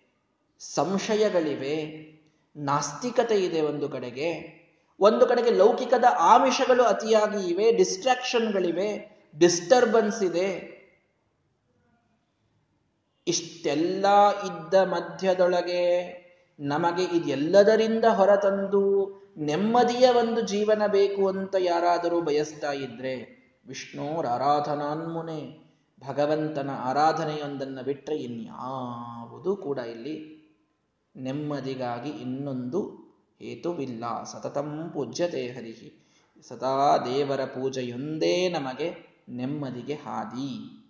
ಸಂಶಯಗಳಿವೆ, 0.59 2.07
ನಾಸ್ತಿಕತೆ 2.55 3.43
ಇದೆ 3.43 3.61
ಒಂದು 3.61 3.89
ಕಡೆಗೆ 3.89 4.57
ಒಂದು 4.99 5.27
ಕಡೆಗೆ 5.27 5.51
ಲೌಕಿಕದ 5.51 6.03
ಆಮಿಷಗಳು 6.19 6.83
ಅತಿಯಾಗಿ 6.83 7.49
ಇವೆ 7.49 7.71
ಡಿಸ್ಟ್ರಾಕ್ಷನ್ಗಳಿವೆ 7.71 9.17
ಡಿಸ್ಟರ್ಬೆನ್ಸ್ 9.37 10.23
ಇದೆ. 10.23 10.77
ಇಷ್ಟೆಲ್ಲ 13.27 14.05
ಇದ್ದ 14.39 14.73
ಮಧ್ಯದೊಳಗೆ 14.73 15.83
ನಮಗೆ 16.59 17.03
ಇದೆಲ್ಲದರಿಂದ 17.03 18.05
ಹೊರತಂದು 18.05 19.07
ನೆಮ್ಮದಿಯ 19.37 20.09
ಒಂದು 20.09 20.41
ಜೀವನ 20.41 20.81
ಬೇಕು 20.87 21.27
ಅಂತ 21.27 21.55
ಯಾರಾದರೂ 21.59 22.21
ಬಯಸ್ತಾ 22.21 22.71
ಇದ್ರೆ 22.71 23.37
ವಿಷ್ಣೋರ 23.67 24.27
ಆರಾಧನಾನ್ಮುನೆ 24.27 25.67
ಭಗವಂತನ 26.07 26.69
ಆರಾಧನೆಯೊಂದನ್ನು 26.69 27.83
ಬಿಟ್ಟರೆ 27.83 28.17
ಇನ್ಯಾವುದೂ 28.17 29.55
ಕೂಡ 29.55 29.77
ಇಲ್ಲಿ 29.77 30.37
ನೆಮ್ಮದಿಗಾಗಿ 31.17 32.09
ಇನ್ನೊಂದು 32.09 33.07
ಹೇತುವಿಲ್ಲ. 33.39 34.23
ಸತತಂ 34.23 34.91
ಪೂಜ್ಯತೆ 34.93 35.47
ಹರಿಹಿ. 35.47 36.07
ಸದಾ 36.47 36.97
ದೇವರ 36.97 37.45
ಪೂಜೆಯೊಂದೇ 37.45 38.49
ನಮಗೆ 38.49 39.17
ನೆಮ್ಮದಿಗೆ 39.29 39.93
ಹಾದಿ. 39.93 40.83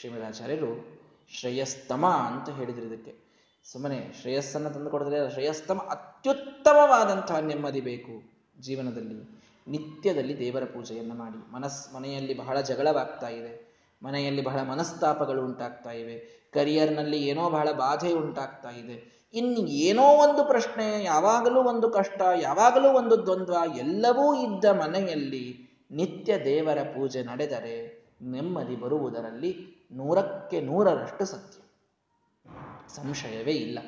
ಶ್ರೀಮದಾಚಾರ್ಯರು 0.00 1.00
ಶ್ರೇಯಸ್ತಮ 1.40 2.06
ಅಂತ 2.06 2.48
ಹೇಳಿದ್ರು 2.48 2.86
ಇದಕ್ಕೆ. 2.86 3.27
ಸುಮ್ಮನೆ 3.64 4.12
ಶ್ರೇಯಸ್ಸನ್ನು 4.20 4.70
ತಂದು 4.70 4.90
ಕೊಡಿದ್ರೆ 4.90 5.30
ಶ್ರೇಯಸ್ತಮ 5.30 5.78
ಅತ್ಯುತ್ತಮವಾದಂತಹ 5.78 7.38
ನೆಮ್ಮದಿ 7.38 7.80
ಬೇಕು 7.80 8.22
ಜೀವನದಲ್ಲಿ. 8.60 9.38
ನಿತ್ಯದಲ್ಲಿ 9.68 10.38
ದೇವರ 10.38 10.64
ಪೂಜೆಯನ್ನು 10.64 11.14
ಮಾಡಿ. 11.14 11.52
ಮನಸ್, 11.52 11.94
ಮನೆಯಲ್ಲಿ 11.94 12.36
ಬಹಳ 12.36 12.60
ಜಗಳವಾಗ್ತಾ 12.60 13.28
ಇದೆ. 13.28 13.68
ಮನೆಯಲ್ಲಿ 14.02 14.44
ಬಹಳ 14.44 14.62
ಮನಸ್ತಾಪಗಳು 14.62 15.44
ಉಂಟಾಗ್ತಾ 15.44 15.90
ಇವೆ. 15.90 16.48
ಕರಿಯರ್ನಲ್ಲಿ 16.54 17.26
ಏನೋ 17.26 17.50
ಬಹಳ 17.50 17.72
ಬಾಧೆ 17.72 18.12
ಉಂಟಾಗ್ತಾ 18.12 18.70
ಇದೆ. 18.70 19.28
ಇನ್ನು 19.34 19.66
ಏನೋ 19.66 20.02
ಒಂದು 20.02 20.44
ಪ್ರಶ್ನೆ, 20.44 21.04
ಯಾವಾಗಲೂ 21.04 21.62
ಒಂದು 21.62 21.90
ಕಷ್ಟ, 21.90 22.22
ಯಾವಾಗಲೂ 22.40 22.88
ಒಂದು 22.88 23.26
ದ್ವಂದ್ವ, 23.26 23.78
ಎಲ್ಲವೂ 23.78 24.34
ಇದ್ದ 24.34 24.64
ಮನೆಯಲ್ಲಿ 24.64 25.68
ನಿತ್ಯ 25.90 26.44
ದೇವರ 26.44 26.82
ಪೂಜೆ 26.82 27.22
ನಡೆದರೆ 27.22 28.04
ನೆಮ್ಮದಿ 28.22 28.76
ಬರುವುದರಲ್ಲಿ 28.76 29.86
ನೂರಕ್ಕೆ 29.92 30.60
ನೂರರಷ್ಟು 30.60 31.24
ಸತ್ಯ. 31.24 31.67
ಸಂಶಯವೇ 32.88 33.52
ಇಲ್ಲ. 33.52 33.78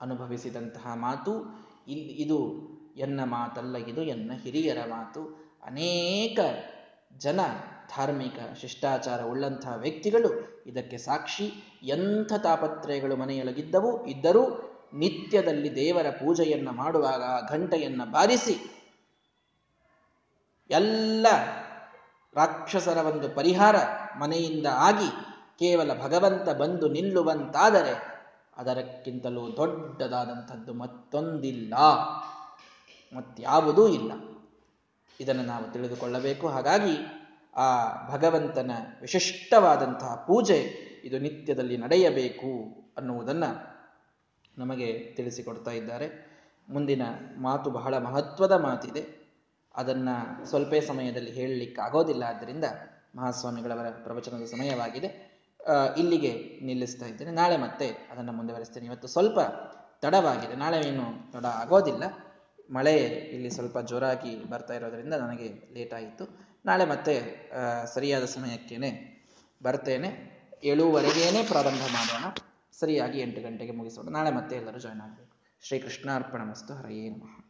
ಅನುಭವಿಸಿದಂತಹ 0.00 0.94
ಮಾತು 0.94 1.32
ಇಲ್ಲಿ 1.88 2.12
ಇದು 2.12 2.68
ಎನ್ನ 2.96 3.20
ಮಾತಲ್ಲ, 3.24 3.76
ಇದು 3.76 4.02
ಎನ್ನ 4.02 4.32
ಹಿರಿಯರ 4.42 4.78
ಮಾತು. 4.88 5.44
ಅನೇಕ 5.66 6.38
ಜನ 7.18 7.40
ಧಾರ್ಮಿಕ 7.96 8.56
ಶಿಷ್ಟಾಚಾರ 8.60 9.22
ಉಳ್ಳಂತಹ 9.22 9.74
ವ್ಯಕ್ತಿಗಳು 9.76 10.62
ಇದಕ್ಕೆ 10.66 10.98
ಸಾಕ್ಷಿ. 10.98 11.52
ಎಂಥ 11.82 12.32
ತಾಪತ್ರಯಗಳು 12.32 13.16
ಮನೆಯೊಳಗಿದ್ದವು? 13.16 14.06
ಇದ್ದರೂ 14.06 14.70
ನಿತ್ಯದಲ್ಲಿ 14.94 15.74
ದೇವರ 15.74 16.10
ಪೂಜೆಯನ್ನು 16.10 16.72
ಮಾಡುವಾಗ 16.72 17.22
ಘಂಟೆಯನ್ನ 17.50 18.04
ಬಾರಿಸಿ 18.04 18.70
ಎಲ್ಲ 20.70 21.26
ರಾಕ್ಷಸರ 22.34 22.96
ಒಂದು 22.96 23.28
ಪರಿಹಾರ 23.28 23.76
ಮನೆಯಿಂದ 24.18 24.66
ಆಗಿ 24.66 25.33
ಕೇವಲ 25.58 26.02
ಭಗವಂತ 26.02 26.48
ಬಂದು 26.48 26.88
ನಿಲ್ಲುವಂತಾದರೆ 26.88 28.14
ಅದರಕ್ಕಿಂತಲೂ 28.56 29.56
ದೊಡ್ಡದಾದಂಥದ್ದು 29.56 30.74
ಮತ್ತೊಂದಿಲ್ಲ. 30.74 31.74
ಮತ್ಯಾವುದೂ 33.16 33.88
ಇಲ್ಲ. 33.88 34.12
ಇದನ್ನು 35.20 35.42
ನಾವು 35.42 35.72
ತಿಳಿದುಕೊಳ್ಳಬೇಕು. 35.72 36.48
ಹಾಗಾಗಿ 36.48 36.96
ಆ 37.56 37.92
ಭಗವಂತನ 38.10 38.70
ವಿಶಿಷ್ಟವಾದಂತಹ 39.00 40.24
ಪೂಜೆ 40.26 40.60
ಇದು 41.04 41.18
ನಿತ್ಯದಲ್ಲಿ 41.18 41.76
ನಡೆಯಬೇಕು 41.76 42.48
ಅನ್ನುವುದನ್ನು 42.96 43.74
ನಮಗೆ 44.58 45.12
ತಿಳಿಸಿಕೊಡ್ತಾ 45.16 45.70
ಇದ್ದಾರೆ. 45.70 46.34
ಮುಂದಿನ 46.68 47.02
ಮಾತು 47.38 47.70
ಬಹಳ 47.70 47.98
ಮಹತ್ವದ 47.98 48.52
ಮಾತಿದೆ. 48.52 49.32
ಅದನ್ನ 49.74 50.08
ಸ್ವಲ್ಪ 50.44 50.72
ಸಮಯದಲ್ಲಿ 50.86 51.30
ಹೇಳಲಿಕ್ಕೆ 51.30 51.82
ಆಗೋದಿಲ್ಲ 51.82 52.22
ಆದ್ದರಿಂದ 52.22 52.64
ಮಹಾಸ್ವಾಮಿಗಳವರ 53.16 53.86
ಪ್ರವಚನದ 53.90 54.44
ಸಮಯವಾಗಿದೆ. 54.44 55.33
ಇಲ್ಲಿಗೆ 55.96 56.60
ನಿಲ್ಲಿಸ್ತಾ 56.62 57.06
ಇದ್ದೇನೆ. 57.06 57.30
ನಾಳೆ 57.30 57.56
ಮತ್ತೆ 57.56 57.88
ಅದನ್ನು 57.88 58.32
ಮುಂದುವರಿಸ್ತೇನೆ. 58.32 58.86
ಇವತ್ತು 58.86 59.08
ಸ್ವಲ್ಪ 59.08 59.38
ತಡವಾಗಿದೆ. 60.02 60.56
ನಾಳೆ 60.56 60.88
ಏನು 60.88 61.32
ತಡ 61.32 61.46
ಆಗೋದಿಲ್ಲ. 61.46 62.04
ಮಳೆ 62.70 62.96
ಇಲ್ಲಿ 63.06 63.50
ಸ್ವಲ್ಪ 63.50 63.78
ಜೋರಾಗಿ 63.78 64.44
ಬರ್ತಾ 64.44 64.74
ಇರೋದ್ರಿಂದ 64.74 65.14
ನನಗೆ 65.14 65.74
ಲೇಟ್ 65.74 65.94
ಆಯಿತು. 65.94 66.24
ನಾಳೆ 66.66 66.84
ಮತ್ತೆ 66.84 67.14
ಸರಿಯಾದ 67.94 68.24
ಸಮಯಕ್ಕೇನೆ 68.24 68.90
ಬರ್ತೇನೆ. 69.62 70.34
ಏಳುವರೆಗೇನೆ 70.64 71.42
ಪ್ರಾರಂಭ 71.42 71.80
ಮಾಡೋಣ. 71.80 72.34
ಸರಿಯಾಗಿ 72.80 73.20
ಎಂಟು 73.20 73.40
ಗಂಟೆಗೆ 73.40 73.72
ಮುಗಿಸೋಣ. 73.72 74.08
ನಾಳೆ 74.08 74.30
ಮತ್ತೆ 74.30 74.56
ಎಲ್ಲರೂ 74.56 74.78
ಜಾಯ್ನ್ 74.78 75.00
ಆಗಬೇಕು. 75.00 75.36
ಶ್ರೀ 75.62 75.78
ಕೃಷ್ಣಾರ್ಪಣ 75.78 76.42
ಮಸ್ತು. 76.42 76.74
ಹರಯೇ 76.74 77.08
ನಮಃ. 77.08 77.43